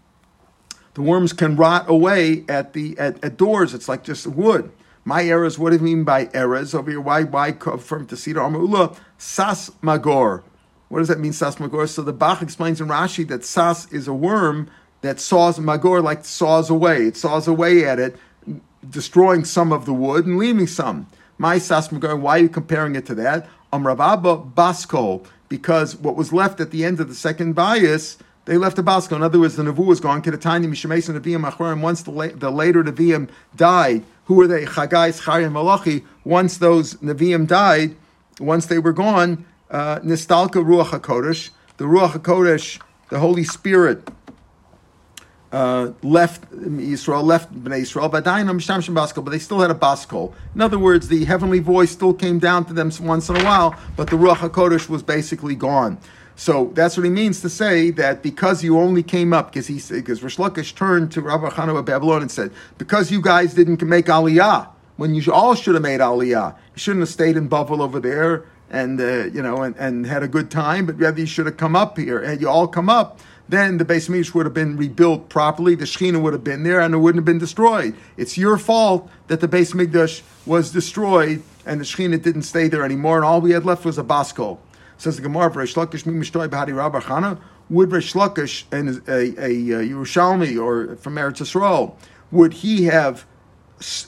the 0.93 1.01
worms 1.01 1.31
can 1.31 1.55
rot 1.55 1.89
away 1.89 2.43
at 2.49 2.73
the 2.73 2.97
at, 2.99 3.23
at 3.23 3.37
doors. 3.37 3.73
It's 3.73 3.87
like 3.87 4.03
just 4.03 4.27
wood. 4.27 4.71
My 5.03 5.23
errors, 5.23 5.57
what 5.57 5.71
do 5.71 5.77
you 5.77 5.81
mean 5.81 6.03
by 6.03 6.29
errors? 6.33 6.75
Over 6.75 6.91
here, 6.91 7.01
why, 7.01 7.23
why 7.23 7.53
from 7.53 8.05
to 8.07 8.15
Amrullah? 8.15 8.95
Sas 9.17 9.71
Magor. 9.81 10.43
What 10.89 10.99
does 10.99 11.07
that 11.07 11.19
mean, 11.19 11.33
Sas 11.33 11.59
Magor? 11.59 11.87
So 11.87 12.01
the 12.01 12.13
Bach 12.13 12.41
explains 12.41 12.79
in 12.79 12.87
Rashi 12.87 13.27
that 13.27 13.43
Sas 13.43 13.91
is 13.91 14.07
a 14.07 14.13
worm 14.13 14.69
that 15.01 15.19
saws 15.19 15.59
Magor 15.59 16.01
like 16.01 16.23
saws 16.25 16.69
away. 16.69 17.07
It 17.07 17.17
saws 17.17 17.47
away 17.47 17.85
at 17.85 17.97
it, 17.97 18.15
destroying 18.87 19.45
some 19.45 19.73
of 19.73 19.85
the 19.85 19.93
wood 19.93 20.25
and 20.25 20.37
leaving 20.37 20.67
some. 20.67 21.07
My 21.37 21.57
Sas 21.57 21.91
Magor, 21.91 22.15
why 22.15 22.37
are 22.37 22.43
you 22.43 22.49
comparing 22.49 22.95
it 22.95 23.05
to 23.07 23.15
that? 23.15 23.49
Amravaba 23.73 24.53
Basko, 24.53 25.25
because 25.49 25.95
what 25.95 26.15
was 26.15 26.31
left 26.31 26.59
at 26.59 26.71
the 26.71 26.85
end 26.85 26.99
of 26.99 27.07
the 27.07 27.15
second 27.15 27.53
bias 27.53 28.17
they 28.51 28.57
left 28.57 28.75
the 28.75 28.83
Basko. 28.83 29.15
In 29.15 29.23
other 29.23 29.39
words, 29.39 29.55
the 29.55 29.63
Nevu 29.63 29.85
was 29.85 30.01
gone. 30.01 30.21
Kedatani 30.21 30.67
Mishemes 30.67 31.07
and 31.07 31.17
Nevi'im 31.17 31.49
Achroim. 31.49 31.79
Once 31.79 32.03
the, 32.03 32.11
la- 32.11 32.27
the 32.27 32.51
later 32.51 32.83
Nevi'im 32.83 33.29
died, 33.55 34.03
who 34.25 34.33
were 34.33 34.45
they? 34.45 34.65
Chagai, 34.65 35.17
Schari, 35.17 35.45
and 35.45 35.53
Malachi. 35.53 36.03
Once 36.25 36.57
those 36.57 36.95
Nevi'im 36.95 37.47
died, 37.47 37.95
once 38.41 38.65
they 38.65 38.77
were 38.77 38.91
gone, 38.91 39.45
uh, 39.69 39.99
Nistalka 39.99 40.55
Ruach 40.55 40.87
HaKodesh, 40.87 41.51
the 41.77 41.85
Ruach 41.85 42.11
HaKodesh, 42.11 42.81
the 43.07 43.19
Holy 43.19 43.45
Spirit, 43.45 44.11
uh, 45.53 45.91
left 46.03 46.51
Israel, 46.51 47.23
left 47.23 47.53
Bnei 47.53 47.83
Israel, 47.83 48.09
but 48.09 48.25
they 49.31 49.39
still 49.39 49.59
had 49.61 49.71
a 49.71 49.75
baskol. 49.75 50.33
In 50.55 50.59
other 50.59 50.77
words, 50.77 51.07
the 51.07 51.23
heavenly 51.23 51.59
voice 51.59 51.91
still 51.91 52.13
came 52.13 52.37
down 52.37 52.65
to 52.65 52.73
them 52.73 52.91
once 52.99 53.29
in 53.29 53.37
a 53.37 53.43
while, 53.45 53.79
but 53.95 54.09
the 54.09 54.17
Ruach 54.17 54.37
HaKodesh 54.37 54.89
was 54.89 55.03
basically 55.03 55.55
gone. 55.55 55.97
So 56.41 56.71
that's 56.73 56.97
what 56.97 57.03
he 57.03 57.11
means 57.11 57.39
to 57.41 57.49
say 57.49 57.91
that 57.91 58.23
because 58.23 58.63
you 58.63 58.79
only 58.79 59.03
came 59.03 59.31
up, 59.31 59.53
because 59.53 59.67
he 59.67 59.79
because 59.93 60.23
Rish 60.23 60.37
Lakish 60.37 60.73
turned 60.73 61.11
to 61.11 61.21
Rabbi 61.21 61.49
Chana 61.49 61.77
of 61.77 61.85
Babylon 61.85 62.23
and 62.23 62.31
said, 62.31 62.51
because 62.79 63.11
you 63.11 63.21
guys 63.21 63.53
didn't 63.53 63.79
make 63.83 64.07
Aliyah, 64.07 64.67
when 64.97 65.13
you 65.13 65.31
all 65.31 65.53
should 65.53 65.75
have 65.75 65.83
made 65.83 65.99
Aliyah, 65.99 66.55
you 66.55 66.79
shouldn't 66.79 67.01
have 67.01 67.09
stayed 67.09 67.37
in 67.37 67.47
Bavel 67.47 67.79
over 67.79 67.99
there 67.99 68.45
and 68.71 68.99
uh, 68.99 69.25
you 69.25 69.43
know 69.43 69.61
and, 69.61 69.75
and 69.75 70.07
had 70.07 70.23
a 70.23 70.27
good 70.27 70.49
time, 70.49 70.87
but 70.87 70.97
rather 70.97 71.19
you 71.19 71.27
should 71.27 71.45
have 71.45 71.57
come 71.57 71.75
up 71.75 71.95
here. 71.95 72.17
And 72.17 72.41
you 72.41 72.49
all 72.49 72.67
come 72.67 72.89
up, 72.89 73.19
then 73.47 73.77
the 73.77 73.85
base 73.85 74.09
Midrash 74.09 74.33
would 74.33 74.47
have 74.47 74.55
been 74.55 74.77
rebuilt 74.77 75.29
properly, 75.29 75.75
the 75.75 75.85
Shechina 75.85 76.19
would 76.19 76.33
have 76.33 76.43
been 76.43 76.63
there, 76.63 76.79
and 76.79 76.95
it 76.95 76.97
wouldn't 76.97 77.19
have 77.19 77.25
been 77.25 77.37
destroyed. 77.37 77.95
It's 78.17 78.35
your 78.35 78.57
fault 78.57 79.07
that 79.27 79.41
the 79.41 79.47
base 79.47 79.73
Mikdash 79.73 80.23
was 80.47 80.71
destroyed 80.71 81.43
and 81.67 81.79
the 81.79 81.85
Shechina 81.85 82.19
didn't 82.19 82.43
stay 82.43 82.67
there 82.67 82.83
anymore, 82.83 83.17
and 83.17 83.25
all 83.25 83.41
we 83.41 83.51
had 83.51 83.63
left 83.63 83.85
was 83.85 83.99
a 83.99 84.03
Basko. 84.03 84.57
Says 85.01 85.15
the 85.15 85.23
Gemara, 85.23 85.49
Reish 85.49 85.73
Lakish 85.73 86.05
mi 86.05 86.13
mishtoi 86.13 86.47
b'hadi 86.47 86.75
Rabba 86.75 87.01
Chana, 87.01 87.39
would 87.71 87.89
Reish 87.89 88.13
Lakish 88.13 88.65
and 88.71 89.01
a, 89.07 89.13
a, 89.43 89.79
a 89.79 89.89
Yerushalmi 89.89 90.61
or 90.61 90.95
from 90.97 91.15
Eretz 91.15 91.41
Yisrael, 91.41 91.95
would 92.29 92.53
he 92.53 92.83
have 92.83 93.25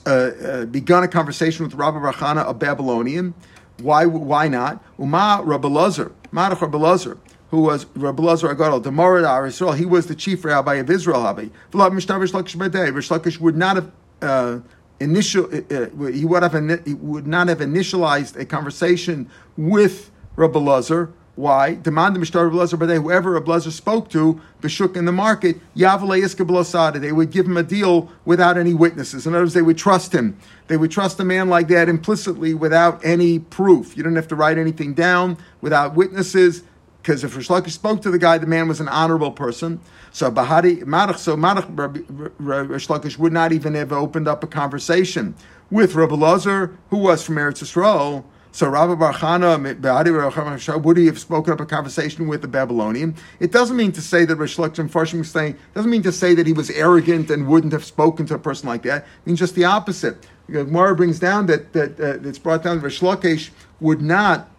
uh, 0.06 0.10
uh, 0.12 0.66
begun 0.66 1.02
a 1.02 1.08
conversation 1.08 1.66
with 1.66 1.74
Rabbi 1.74 1.98
Rachana, 1.98 2.48
a 2.48 2.54
Babylonian? 2.54 3.34
Why, 3.82 4.06
why 4.06 4.48
not? 4.48 4.84
Uma 5.00 5.42
Rabbi 5.44 5.68
Lazar, 5.68 6.12
Marach 6.32 6.62
Rabbi 6.62 7.16
who 7.50 7.62
was 7.64 7.88
Rabbi 7.96 8.22
Lazar 8.22 8.54
Agadol, 8.54 8.84
the 8.84 8.92
Morad 8.92 9.48
Israel, 9.48 9.72
he 9.72 9.86
was 9.86 10.06
the 10.06 10.14
chief 10.14 10.46
rabbi 10.46 10.76
of 10.76 10.92
Israel. 10.92 11.24
Rabbi. 11.24 11.48
Rish 11.72 12.06
Lakish 12.06 13.40
would 13.40 13.58
not 13.58 13.78
have 13.78 13.92
uh, 14.22 14.60
initial, 15.00 15.46
uh, 15.46 15.76
uh, 15.76 16.06
he 16.12 16.24
would 16.24 16.44
have 16.44 16.86
he 16.86 16.94
would 16.94 17.26
not 17.26 17.48
have 17.48 17.62
initialized 17.62 18.40
a 18.40 18.46
conversation 18.46 19.28
with 19.58 20.12
Rabbi 20.36 20.60
Lazar. 20.60 21.12
Why? 21.36 21.74
Demand 21.74 22.16
the 22.16 22.20
Mishtar 22.20 22.44
Rabbi 22.44 22.58
Lazar, 22.58 22.78
but 22.78 22.90
whoever 22.90 23.32
Rabbi 23.32 23.52
Lazar 23.52 23.72
spoke 23.72 24.08
to, 24.12 24.40
Bashuk 24.62 24.96
in 24.96 25.06
the 25.06 25.12
market, 25.12 25.60
Yavale 25.76 26.22
Iska 26.24 27.02
they 27.02 27.12
would 27.12 27.32
give 27.32 27.48
him 27.48 27.58
a 27.58 27.64
deal 27.64 28.12
without 28.24 28.56
any 28.56 28.76
witnesses. 28.76 29.26
In 29.26 29.34
other 29.34 29.42
words, 29.42 29.56
they 29.56 29.64
would 29.64 29.78
trust 29.78 30.14
him. 30.14 30.38
They 30.68 30.78
would 30.78 30.92
trust 30.92 31.20
a 31.20 31.24
man 31.24 31.50
like 31.50 31.70
that 31.70 31.90
implicitly 31.90 32.54
without 32.54 33.04
any 33.04 33.40
proof. 33.40 33.98
You 33.98 34.04
didn't 34.04 34.18
have 34.18 34.28
to 34.28 34.36
write 34.36 34.60
anything 34.60 34.94
down 34.94 35.38
without 35.60 35.96
witnesses, 35.96 36.62
because 37.02 37.24
if 37.24 37.36
Rish 37.36 37.48
Lakish 37.48 37.72
spoke 37.72 38.04
to 38.04 38.12
the 38.12 38.20
guy, 38.20 38.38
the 38.38 38.46
man 38.46 38.68
was 38.68 38.80
an 38.80 38.88
honorable 38.88 39.32
person. 39.32 39.80
So 40.12 40.30
Bahari 40.30 40.78
Marach, 40.78 41.18
so 41.18 41.36
Marach 41.36 41.68
Rish 42.38 42.88
Lakish 42.88 43.18
would 43.18 43.34
not 43.34 43.52
even 43.52 43.74
have 43.74 43.92
opened 43.92 44.28
up 44.28 44.44
a 44.44 44.48
conversation 44.48 45.34
with 45.72 45.96
Rabbi 45.96 46.14
Lazar, 46.14 46.78
who 46.92 46.98
was 46.98 47.24
from 47.24 47.36
Eretz 47.36 47.64
Yisrael, 47.64 48.24
so 48.54 48.70
Rabbi 48.70 48.94
Barchana, 48.94 49.58
would 50.84 50.98
he 50.98 51.08
have 51.08 51.18
spoken 51.18 51.54
up 51.54 51.60
a 51.60 51.66
conversation 51.66 52.28
with 52.28 52.44
the 52.44 52.48
Babylonian? 52.48 53.16
It 53.40 53.52
doesn't 53.52 53.76
mean 53.76 53.92
to 53.94 54.02
say 54.02 54.26
that 54.26 54.36
Rish 54.36 54.58
Lakish 54.58 54.88
Farshim 54.92 55.18
was 55.18 55.32
saying, 55.32 55.58
doesn't 55.74 55.90
mean 55.90 56.04
to 56.04 56.12
say 56.12 56.36
that 56.36 56.46
he 56.46 56.54
was 56.54 56.70
arrogant 56.70 57.32
and 57.32 57.48
wouldn't 57.48 57.74
have 57.74 57.84
spoken 57.84 58.28
to 58.28 58.36
a 58.36 58.40
person 58.40 58.70
like 58.70 58.84
that. 58.84 59.06
It 59.06 59.26
means 59.26 59.40
just 59.40 59.56
the 59.56 59.66
opposite. 59.66 60.28
Gemara 60.52 60.96
brings 60.96 61.18
down 61.18 61.48
that, 61.48 61.74
that 61.74 62.00
uh, 62.00 62.28
it's 62.30 62.38
brought 62.38 62.62
down 62.62 62.78
that 62.78 62.84
Rish 62.84 63.00
Lakish 63.00 63.50
would 63.80 64.04
not, 64.04 64.52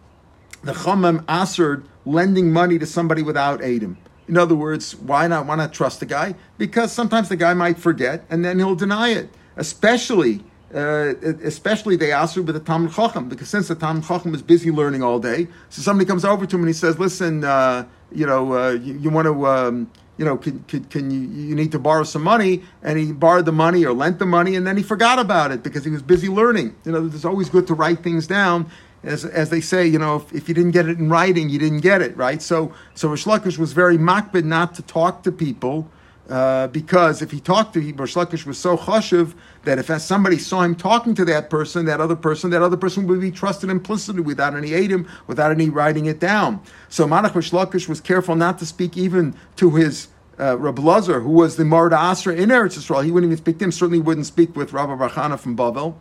the 0.65 0.73
Chamam 0.73 1.25
answered 1.29 1.87
lending 2.05 2.53
money 2.53 2.81
to 2.81 2.87
somebody 2.87 3.23
without 3.23 3.63
Adam. 3.63 3.97
In 4.27 4.37
other 4.37 4.57
words, 4.57 4.97
why 4.97 5.29
not, 5.29 5.47
why 5.47 5.55
not 5.55 5.73
trust 5.73 6.01
the 6.01 6.07
guy? 6.07 6.35
Because 6.59 6.91
sometimes 6.91 7.29
the 7.29 7.37
guy 7.37 7.55
might 7.55 7.79
forget 7.79 8.25
and 8.29 8.45
then 8.45 8.59
he'll 8.59 8.75
deny 8.75 9.11
it. 9.11 9.31
Especially 9.57 10.43
uh, 10.73 11.15
especially 11.43 11.97
they 11.97 12.13
ask 12.13 12.37
with 12.37 12.47
the 12.47 12.61
Talmud 12.61 12.93
Chacham, 12.93 13.29
because 13.29 13.49
since 13.49 13.69
the 13.69 13.75
Talmud 13.75 14.05
Chacham 14.05 14.35
is 14.35 14.43
busy 14.43 14.71
learning 14.71 15.03
all 15.03 15.19
day, 15.19 15.49
so 15.69 15.83
somebody 15.83 16.07
comes 16.07 16.25
over 16.25 16.47
to 16.47 16.57
him 16.57 16.63
and 16.63 16.69
he 16.69 16.75
says, 16.75 16.99
"Listen, 16.99 17.45
uh, 17.45 17.85
you 18.13 18.27
know, 18.27 18.53
uh, 18.53 18.71
you, 18.71 18.95
you, 18.99 19.11
want 19.11 19.27
to." 19.27 19.47
Um, 19.47 19.91
you 20.17 20.25
know, 20.25 20.37
can, 20.37 20.63
can, 20.69 20.85
can, 20.85 21.11
you, 21.11 21.21
you 21.21 21.55
need 21.57 21.73
to 21.73 21.79
borrow 21.79 22.05
some 22.05 22.23
money? 22.23 22.63
And 22.85 22.97
he 22.97 23.11
borrowed 23.13 23.47
the 23.47 23.53
money 23.53 23.85
or 23.85 23.93
lent 23.93 24.21
the 24.21 24.27
money, 24.27 24.55
and 24.55 24.65
then 24.65 24.77
he 24.77 24.83
forgot 24.83 25.19
about 25.19 25.51
it 25.51 25.65
because 25.65 25.85
he 25.85 25.91
was 25.91 26.03
busy 26.03 26.29
learning. 26.29 26.77
You 26.85 26.93
know, 26.93 27.07
it's 27.07 27.25
always 27.25 27.49
good 27.49 27.67
to 27.67 27.75
write 27.75 28.05
things 28.05 28.29
down. 28.29 28.71
As, 29.03 29.25
as 29.25 29.51
they 29.51 29.61
say, 29.61 29.87
you 29.87 29.99
know, 29.99 30.17
if, 30.17 30.33
if 30.33 30.49
you 30.49 30.55
didn't 30.55 30.71
get 30.71 30.89
it 30.89 30.99
in 30.99 31.11
writing, 31.11 31.51
you 31.51 31.59
didn't 31.59 31.81
get 31.81 32.01
it, 32.01 32.17
right? 32.17 32.41
So, 32.41 32.73
so 32.95 33.09
Rish 33.09 33.25
Lakish 33.25 33.59
was 33.59 33.73
very 33.73 33.99
makbid 33.99 34.45
not 34.45 34.75
to 34.77 34.83
talk 34.83 35.25
to 35.25 35.33
people 35.33 35.91
uh, 36.29 36.69
because 36.69 37.21
if 37.21 37.31
he 37.31 37.41
talked 37.41 37.75
to 37.75 37.81
him, 37.81 37.97
Rish 37.97 38.15
Lakish 38.15 38.47
was 38.47 38.57
so 38.57 38.77
chashiv 38.77 39.35
that 39.65 39.79
if 39.79 40.01
somebody 40.01 40.39
saw 40.39 40.63
him 40.63 40.75
talking 40.75 41.15
to 41.15 41.25
that 41.27 41.51
person, 41.51 41.85
that 41.85 42.01
other 42.01 42.17
person, 42.17 42.51
that 42.51 42.63
other 42.63 42.79
person 42.79 43.07
would 43.07 43.21
be 43.21 43.31
trusted 43.31 43.69
implicitly 43.69 44.23
without 44.23 44.55
any 44.55 44.71
adim, 44.71 45.07
without 45.27 45.51
any 45.51 45.69
writing 45.69 46.07
it 46.07 46.21
down. 46.21 46.63
So 46.89 47.07
Manach 47.07 47.35
Rish 47.35 47.51
Lakish 47.51 47.89
was 47.89 48.01
careful 48.01 48.37
not 48.37 48.59
to 48.61 48.67
speak 48.67 48.97
even 48.97 49.35
to 49.57 49.71
his 49.73 50.09
uh, 50.39 50.57
Lazar, 50.57 51.21
who 51.21 51.31
was 51.31 51.57
the 51.57 51.65
Marda 51.65 51.99
Asra 51.99 52.35
in 52.35 52.49
Eretz 52.49 52.79
Yisrael. 52.79 53.05
He 53.05 53.11
wouldn't 53.11 53.31
even 53.31 53.43
speak 53.43 53.59
to 53.59 53.65
him. 53.67 53.73
Certainly 53.73 54.01
wouldn't 54.01 54.27
speak 54.27 54.57
with 54.57 54.73
Rabbi 54.73 54.95
Barchana 54.95 55.39
from 55.39 55.57
Bavel. 55.57 55.97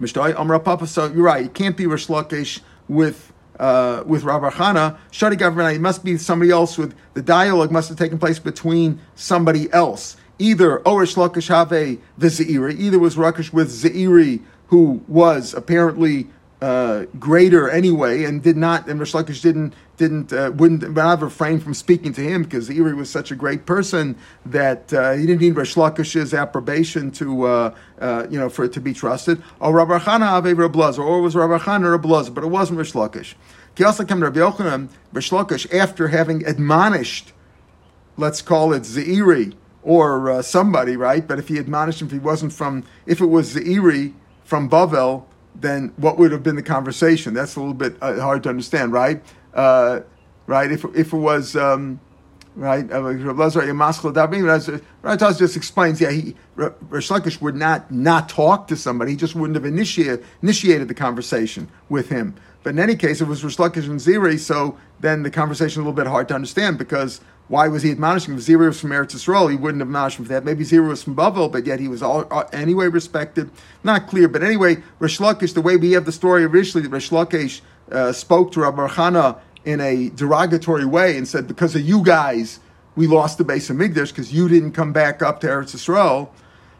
Mishtoi 0.00 0.38
Amra 0.38 0.60
Papa. 0.60 0.86
So 0.86 1.06
you're 1.06 1.22
right. 1.22 1.46
It 1.46 1.54
can't 1.54 1.76
be 1.76 1.86
Rish 1.86 2.08
Lakish 2.08 2.60
with 2.88 3.32
uh, 3.60 4.02
with 4.06 4.24
Rav 4.24 4.42
Chana, 4.54 4.98
Shadi 5.10 5.38
government, 5.38 5.76
it 5.76 5.80
must 5.80 6.04
be 6.04 6.16
somebody 6.18 6.50
else 6.50 6.76
with 6.76 6.94
the 7.14 7.22
dialogue 7.22 7.70
must 7.70 7.88
have 7.88 7.98
taken 7.98 8.18
place 8.18 8.38
between 8.38 9.00
somebody 9.14 9.72
else. 9.72 10.16
either 10.38 10.78
Orish 10.80 11.16
Lakish 11.16 11.48
Have 11.48 11.70
the 11.70 11.98
Zeiri, 12.18 12.78
either 12.78 12.98
was 12.98 13.16
Rakish 13.16 13.52
with 13.52 13.70
Zeiri, 13.70 14.42
who 14.68 15.02
was 15.06 15.54
apparently 15.54 16.26
uh, 16.64 17.04
greater 17.18 17.68
anyway, 17.68 18.24
and 18.24 18.42
did 18.42 18.56
not, 18.56 18.88
and 18.88 18.98
Rish 18.98 19.12
Lakish 19.12 19.42
didn't, 19.42 19.74
didn't, 19.98 20.32
uh, 20.32 20.50
wouldn't 20.54 20.94
not 20.94 21.20
refrain 21.20 21.60
from 21.60 21.74
speaking 21.74 22.14
to 22.14 22.22
him 22.22 22.42
because 22.42 22.70
Eri 22.70 22.94
was 22.94 23.10
such 23.10 23.30
a 23.30 23.36
great 23.36 23.66
person 23.66 24.16
that 24.46 24.90
uh, 24.94 25.12
he 25.12 25.26
didn't 25.26 25.42
need 25.42 25.56
Rish 25.56 25.74
Lakish's 25.74 26.32
approbation 26.32 27.10
to, 27.10 27.44
uh, 27.44 27.74
uh, 28.00 28.26
you 28.30 28.38
know, 28.38 28.48
for 28.48 28.64
it 28.64 28.72
to 28.72 28.80
be 28.80 28.94
trusted. 28.94 29.42
Or 29.60 29.74
Rabbi 29.74 29.98
Chana 29.98 30.26
Ave 30.26 30.54
Rablaz, 30.54 30.98
or 30.98 31.20
was 31.20 31.36
Rabbi 31.36 31.58
Chana 31.58 31.98
Rablaz, 31.98 32.32
but 32.32 32.42
it 32.42 32.46
wasn't 32.46 32.78
Rish 32.78 32.92
Lakish. 32.92 33.34
He 33.76 33.84
also 33.84 34.02
came 34.06 34.20
to 34.20 34.30
Rabbi 34.30 34.40
Yochanan, 34.40 34.88
Rish 35.12 35.30
Lakish, 35.30 35.70
after 35.74 36.08
having 36.08 36.46
admonished, 36.46 37.34
let's 38.16 38.40
call 38.40 38.72
it 38.72 38.84
Zeiri, 38.84 39.52
or 39.82 40.30
uh, 40.30 40.40
somebody, 40.40 40.96
right? 40.96 41.28
But 41.28 41.38
if 41.38 41.48
he 41.48 41.58
admonished 41.58 42.00
him, 42.00 42.06
if 42.06 42.12
he 42.12 42.18
wasn't 42.20 42.54
from, 42.54 42.84
if 43.04 43.20
it 43.20 43.26
was 43.26 43.54
Zeiri 43.54 44.14
from 44.44 44.70
Bavel, 44.70 45.26
then 45.54 45.92
what 45.96 46.18
would 46.18 46.32
have 46.32 46.42
been 46.42 46.56
the 46.56 46.62
conversation? 46.62 47.34
That's 47.34 47.56
a 47.56 47.60
little 47.60 47.74
bit 47.74 47.96
uh, 48.00 48.20
hard 48.20 48.42
to 48.44 48.48
understand, 48.48 48.92
right? 48.92 49.22
Uh, 49.52 50.00
right? 50.46 50.70
If, 50.70 50.84
if 50.94 51.12
it 51.12 51.16
was, 51.16 51.56
um, 51.56 52.00
right, 52.56 52.90
uh, 52.90 53.02
Right, 55.02 55.18
just 55.18 55.56
explains, 55.56 56.00
yeah, 56.00 56.10
he, 56.10 56.34
Lakish 56.56 57.40
would 57.40 57.56
not 57.56 57.90
not 57.90 58.28
talk 58.28 58.68
to 58.68 58.76
somebody, 58.76 59.12
he 59.12 59.16
just 59.16 59.34
wouldn't 59.34 59.54
have 59.54 59.64
initiated, 59.64 60.24
initiated 60.42 60.88
the 60.88 60.94
conversation 60.94 61.68
with 61.88 62.08
him. 62.08 62.34
But 62.62 62.70
in 62.70 62.78
any 62.78 62.96
case, 62.96 63.20
it 63.20 63.28
was 63.28 63.42
Lakish 63.42 63.84
and 63.84 64.00
Ziri, 64.00 64.38
so 64.38 64.78
then 65.00 65.22
the 65.22 65.30
conversation 65.30 65.68
is 65.68 65.76
a 65.76 65.80
little 65.80 65.92
bit 65.92 66.06
hard 66.06 66.28
to 66.28 66.34
understand 66.34 66.78
because 66.78 67.20
why 67.48 67.68
was 67.68 67.82
he 67.82 67.90
admonishing? 67.90 68.34
If 68.34 68.40
Ziri 68.40 68.66
was 68.66 68.80
from 68.80 68.90
Eretz 68.90 69.14
Yisrael, 69.14 69.50
he 69.50 69.56
wouldn't 69.56 69.80
have 69.80 69.88
admonished 69.88 70.18
him 70.18 70.24
for 70.24 70.32
that. 70.32 70.44
Maybe 70.44 70.64
Ziri 70.64 70.88
was 70.88 71.02
from 71.02 71.14
Bavel, 71.14 71.52
but 71.52 71.66
yet 71.66 71.78
he 71.78 71.88
was 71.88 72.02
all, 72.02 72.26
uh, 72.30 72.44
anyway 72.52 72.88
respected. 72.88 73.50
Not 73.82 74.06
clear, 74.06 74.28
but 74.28 74.42
anyway, 74.42 74.82
Rish 74.98 75.18
Lakish, 75.18 75.52
the 75.52 75.60
way 75.60 75.76
we 75.76 75.92
have 75.92 76.06
the 76.06 76.12
story 76.12 76.44
originally, 76.44 76.86
that 76.86 76.92
Rish 76.92 77.10
Lakish 77.10 77.60
uh, 77.92 78.12
spoke 78.12 78.52
to 78.52 78.60
Rabbi 78.60 78.88
Chana 78.88 79.38
in 79.64 79.80
a 79.80 80.08
derogatory 80.10 80.86
way 80.86 81.18
and 81.18 81.28
said, 81.28 81.46
because 81.46 81.74
of 81.74 81.82
you 81.82 82.02
guys, 82.02 82.60
we 82.96 83.06
lost 83.06 83.38
the 83.38 83.44
base 83.44 83.68
of 83.68 83.76
Migdash 83.76 84.08
because 84.08 84.32
you 84.32 84.48
didn't 84.48 84.72
come 84.72 84.92
back 84.92 85.20
up 85.20 85.40
to 85.40 85.46
Eretz 85.46 85.74
Yisrael. 85.74 86.30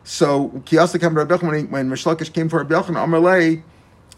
So, 0.03 0.45
when, 0.45 1.71
when 1.71 1.91
Rish 1.91 2.05
Lakish 2.05 2.33
came 2.33 2.49
for 2.49 2.59
Rabbi 2.59 2.75
Yochanan, 2.75 3.05
Amar 3.05 3.21
lei, 3.21 3.63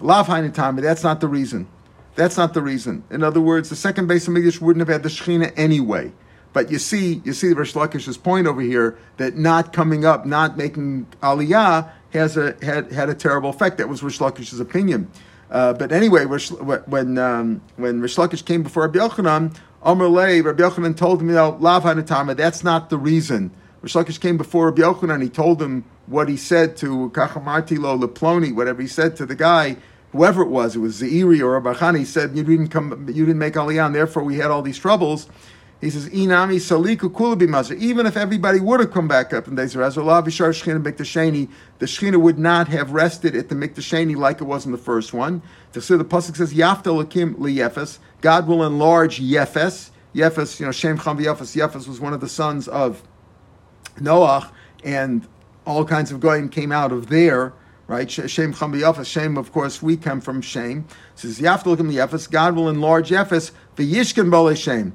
Lav 0.00 0.26
Hainatami, 0.26 0.80
that's 0.80 1.02
not 1.02 1.20
the 1.20 1.28
reason. 1.28 1.66
That's 2.14 2.36
not 2.36 2.54
the 2.54 2.62
reason. 2.62 3.02
In 3.10 3.22
other 3.22 3.40
words, 3.40 3.68
the 3.68 3.76
second 3.76 4.06
base 4.06 4.28
of 4.28 4.34
Migdash 4.34 4.60
wouldn't 4.60 4.86
have 4.86 4.92
had 4.92 5.02
the 5.02 5.08
Shechina 5.08 5.52
anyway. 5.56 6.12
But 6.56 6.70
you 6.70 6.78
see, 6.78 7.20
you 7.22 7.34
see 7.34 7.52
Rish 7.52 7.74
Lakish's 7.74 8.16
point 8.16 8.46
over 8.46 8.62
here 8.62 8.96
that 9.18 9.36
not 9.36 9.74
coming 9.74 10.06
up, 10.06 10.24
not 10.24 10.56
making 10.56 11.06
Aliyah 11.22 11.90
has 12.14 12.38
a 12.38 12.56
had, 12.62 12.90
had 12.90 13.10
a 13.10 13.14
terrible 13.14 13.50
effect. 13.50 13.76
That 13.76 13.90
was 13.90 14.02
Rish 14.02 14.20
Lakish's 14.20 14.58
opinion. 14.58 15.10
Uh, 15.50 15.74
but 15.74 15.92
anyway, 15.92 16.24
when 16.24 17.18
um, 17.18 17.60
when 17.76 18.00
Rish 18.00 18.16
Lakish 18.16 18.42
came 18.42 18.62
before 18.62 18.84
Rabbi 18.84 19.00
Yochanan, 19.00 19.54
Amr 19.82 20.08
Lei, 20.08 20.40
Rabbi 20.40 20.62
Yochanan 20.62 20.96
told 20.96 21.20
him, 21.20 21.28
Lav 21.28 21.82
Hanatama, 21.82 22.34
that's 22.34 22.64
not 22.64 22.88
the 22.88 22.96
reason. 22.96 23.50
Rish 23.82 23.92
Lakish 23.92 24.18
came 24.18 24.38
before 24.38 24.70
Rabbi 24.70 24.80
Yochanan, 24.80 25.22
he 25.22 25.28
told 25.28 25.60
him 25.60 25.84
what 26.06 26.26
he 26.26 26.38
said 26.38 26.78
to 26.78 27.10
Kachamarti 27.10 27.78
Lo 27.78 27.98
Leploni, 27.98 28.54
whatever 28.54 28.80
he 28.80 28.88
said 28.88 29.14
to 29.16 29.26
the 29.26 29.34
guy, 29.34 29.76
whoever 30.12 30.40
it 30.40 30.48
was, 30.48 30.74
it 30.74 30.78
was 30.78 31.02
Zairi 31.02 31.40
or 31.40 31.60
Rabbi 31.60 31.74
Chani, 31.74 31.98
he 31.98 32.04
said, 32.06 32.34
you 32.34 32.44
didn't 32.44 32.68
come, 32.68 33.06
you 33.08 33.26
didn't 33.26 33.38
make 33.38 33.52
Aliyah, 33.52 33.84
and 33.84 33.94
therefore 33.94 34.22
we 34.22 34.36
had 34.36 34.50
all 34.50 34.62
these 34.62 34.78
troubles. 34.78 35.28
He 35.80 35.90
says, 35.90 36.08
Inami 36.08 36.56
Saliku 36.56 37.10
Kulabi. 37.10 37.78
Even 37.78 38.06
if 38.06 38.16
everybody 38.16 38.60
would 38.60 38.80
have 38.80 38.92
come 38.92 39.06
back 39.06 39.34
up 39.34 39.46
in 39.46 39.56
days 39.56 39.74
of 39.74 39.82
Ezra, 39.82 40.02
Vishar 40.02 40.50
Shechina 40.50 40.82
Miktasheni, 40.82 41.50
the 41.78 41.86
Shechina 41.86 42.16
would 42.16 42.38
not 42.38 42.68
have 42.68 42.92
rested 42.92 43.36
at 43.36 43.50
the 43.50 43.54
Miktasheni 43.54 44.16
like 44.16 44.40
it 44.40 44.44
was 44.44 44.64
in 44.64 44.72
the 44.72 44.78
first 44.78 45.12
one. 45.12 45.42
To 45.74 45.82
so 45.82 45.98
the 45.98 46.04
Pasuk 46.04 46.36
says, 46.36 46.54
Yaft 46.54 46.84
Elokim 46.84 47.38
L'Yefes. 47.38 47.98
God 48.22 48.46
will 48.46 48.64
enlarge 48.64 49.20
Yefes. 49.20 49.90
Yefes, 50.14 50.58
you 50.58 50.64
know, 50.64 50.72
Shem 50.72 50.98
Cham 50.98 51.18
Yefes. 51.18 51.54
Yefes 51.54 51.86
was 51.86 52.00
one 52.00 52.14
of 52.14 52.20
the 52.20 52.28
sons 52.28 52.68
of 52.68 53.02
Noach, 53.96 54.50
and 54.82 55.28
all 55.66 55.84
kinds 55.84 56.10
of 56.10 56.20
goyim 56.20 56.48
came 56.48 56.72
out 56.72 56.92
of 56.92 57.08
there 57.08 57.52
right? 57.88 58.10
Shem 58.10 58.52
Yefes. 58.52 59.06
Shem, 59.06 59.38
of 59.38 59.52
course, 59.52 59.80
we 59.80 59.96
come 59.96 60.20
from 60.20 60.40
Shem. 60.40 60.86
It 61.14 61.18
says 61.20 61.38
Yaft 61.38 61.64
Elokim 61.64 61.92
Yefes. 61.92 62.28
God 62.28 62.56
will 62.56 62.68
enlarge 62.68 63.10
Yefes. 63.10 63.52
V'yishkon 63.76 64.28
B'ohalei 64.28 64.56
Shem. 64.56 64.92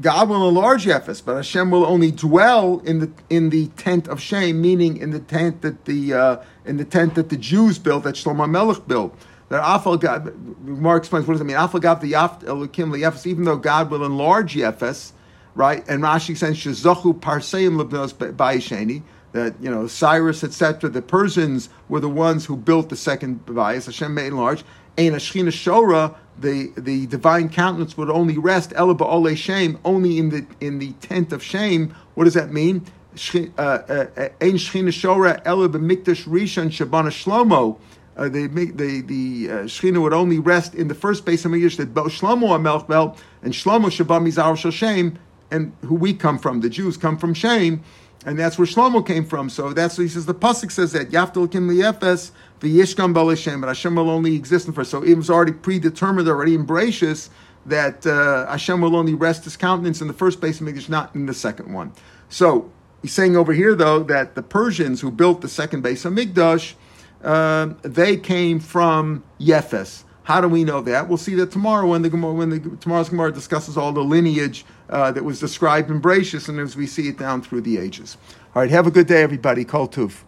God 0.00 0.28
will 0.28 0.48
enlarge 0.48 0.84
Yefes, 0.84 1.24
but 1.24 1.36
Hashem 1.36 1.70
will 1.70 1.86
only 1.86 2.10
dwell 2.10 2.80
in 2.80 3.00
the 3.00 3.10
in 3.30 3.50
the 3.50 3.68
tent 3.68 4.08
of 4.08 4.20
Shem, 4.20 4.60
meaning 4.60 4.96
in 4.96 5.10
the 5.10 5.20
tent 5.20 5.62
that 5.62 5.84
the 5.84 6.14
uh, 6.14 6.36
in 6.64 6.76
the 6.76 6.84
tent 6.84 7.14
that 7.14 7.28
the 7.28 7.36
Jews 7.36 7.78
built, 7.78 8.04
that 8.04 8.14
Shlomo 8.14 8.48
Melech 8.48 8.86
built. 8.86 9.16
That 9.48 9.60
Af 9.62 9.86
al 9.86 9.98
gav, 9.98 10.34
Mark 10.62 11.02
explains 11.02 11.26
what 11.26 11.34
does 11.34 11.40
it 11.40 11.44
mean? 11.44 11.56
Af 11.56 11.74
al 11.74 11.80
gav 11.80 12.00
the 12.00 12.12
Elokim 12.12 12.96
Yefes, 12.98 13.26
even 13.26 13.44
though 13.44 13.56
God 13.56 13.90
will 13.90 14.04
enlarge 14.04 14.54
Yefes, 14.54 15.12
right? 15.54 15.86
And 15.88 16.02
Rashi 16.02 16.36
says 16.36 16.56
Shazochu 16.56 17.20
Parseim 17.20 17.76
Lebnos 17.76 18.14
Bayisheni, 18.14 19.02
that 19.32 19.54
you 19.60 19.70
know 19.70 19.86
Cyrus 19.86 20.44
etc. 20.44 20.90
The 20.90 21.02
Persians 21.02 21.68
were 21.88 22.00
the 22.00 22.08
ones 22.08 22.44
who 22.44 22.56
built 22.56 22.88
the 22.88 22.96
second 22.96 23.44
bias. 23.46 23.86
Hashem 23.86 24.14
made 24.14 24.28
enlarge. 24.28 24.64
Ein 24.98 25.12
Ashchina 25.12 25.48
Shora 25.48 26.14
the, 26.38 26.72
the 26.76 27.06
divine 27.06 27.48
countenance 27.48 27.96
would 27.96 28.10
only 28.10 28.38
rest 28.38 28.72
Ela 28.74 28.94
b'Ohalei 28.94 29.36
Shem, 29.36 29.78
only 29.84 30.18
in 30.18 30.30
the 30.30 30.46
in 30.60 30.78
the 30.78 30.92
tent 30.94 31.32
of 31.32 31.42
Shem. 31.42 31.94
What 32.14 32.24
does 32.24 32.34
that 32.34 32.52
mean? 32.52 32.86
Ein 33.12 33.16
Shechina 33.16 34.88
Shora 34.88 35.42
Elaba 35.44 35.76
Mikdash 35.76 36.24
Rishon 36.26 36.68
Shabana 36.68 37.08
Shlomo. 37.08 37.78
Uh, 38.16 38.28
the 38.28 38.46
the 38.46 39.02
the 39.02 39.48
uh, 39.50 39.54
Shechina 39.64 40.00
would 40.00 40.12
only 40.12 40.38
rest 40.38 40.74
in 40.74 40.88
the 40.88 40.94
first 40.94 41.24
base 41.24 41.44
of 41.44 41.52
Mikdash 41.52 41.76
that 41.76 41.94
Shlomo 41.94 42.48
HaMelech 42.48 42.88
Bel 42.88 43.16
and 43.42 43.52
Shlomo 43.52 43.86
Shabam 43.86 44.26
Mizar 44.26 44.56
Shashem, 44.56 45.18
and 45.50 45.72
who 45.82 45.94
we 45.94 46.14
come 46.14 46.38
from. 46.38 46.60
The 46.60 46.70
Jews 46.70 46.96
come 46.96 47.18
from 47.18 47.34
Shem, 47.34 47.82
and 48.24 48.38
that's 48.38 48.58
where 48.58 48.66
Shlomo 48.66 49.04
came 49.06 49.24
from. 49.24 49.50
So 49.50 49.72
that's 49.72 49.98
what 49.98 50.04
he 50.04 50.08
says. 50.08 50.26
The 50.26 50.34
pasuk 50.34 50.70
says 50.70 50.92
that 50.92 51.10
Yaftel 51.10 51.50
Kim 51.50 51.68
Liefes 51.68 52.30
V'yishkam 52.60 53.28
Hashem, 53.28 53.60
but 53.60 53.66
Hashem 53.66 53.94
will 53.96 54.10
only 54.10 54.36
exist 54.36 54.68
in 54.68 54.72
first. 54.72 54.90
So 54.90 55.02
it 55.02 55.14
was 55.14 55.28
already 55.28 55.52
predetermined, 55.52 56.28
already 56.28 56.56
Bereshis, 56.56 57.28
that 57.66 58.06
uh, 58.06 58.46
Hashem 58.46 58.80
will 58.80 58.94
only 58.94 59.14
rest 59.14 59.44
His 59.44 59.56
countenance 59.56 60.00
in 60.00 60.06
the 60.06 60.14
first 60.14 60.40
base 60.40 60.60
of 60.60 60.66
Mikdash, 60.66 60.88
not 60.88 61.14
in 61.14 61.26
the 61.26 61.34
second 61.34 61.72
one. 61.72 61.92
So 62.28 62.70
he's 63.02 63.12
saying 63.12 63.36
over 63.36 63.52
here, 63.52 63.74
though, 63.74 64.04
that 64.04 64.36
the 64.36 64.42
Persians 64.42 65.00
who 65.00 65.10
built 65.10 65.40
the 65.40 65.48
second 65.48 65.82
base 65.82 66.04
of 66.04 66.12
Mikdash, 66.12 66.74
uh, 67.24 67.74
they 67.82 68.16
came 68.16 68.60
from 68.60 69.24
Yefes. 69.40 70.04
How 70.24 70.40
do 70.40 70.48
we 70.48 70.62
know 70.64 70.80
that? 70.82 71.08
We'll 71.08 71.18
see 71.18 71.34
that 71.36 71.50
tomorrow 71.50 71.88
when 71.88 72.02
the 72.02 72.10
when 72.10 72.50
the 72.50 72.60
tomorrow's 72.76 73.08
Gemara 73.08 73.32
discusses 73.32 73.76
all 73.76 73.92
the 73.92 74.04
lineage 74.04 74.64
uh, 74.88 75.10
that 75.12 75.24
was 75.24 75.40
described 75.40 75.90
in 75.90 76.00
Bereshis, 76.00 76.48
and 76.48 76.60
as 76.60 76.76
we 76.76 76.86
see 76.86 77.08
it 77.08 77.18
down 77.18 77.42
through 77.42 77.62
the 77.62 77.78
ages. 77.78 78.16
All 78.54 78.62
right, 78.62 78.70
have 78.70 78.86
a 78.86 78.90
good 78.90 79.06
day, 79.06 79.22
everybody. 79.22 79.64
Kol 79.64 79.88
Tuv. 79.88 80.22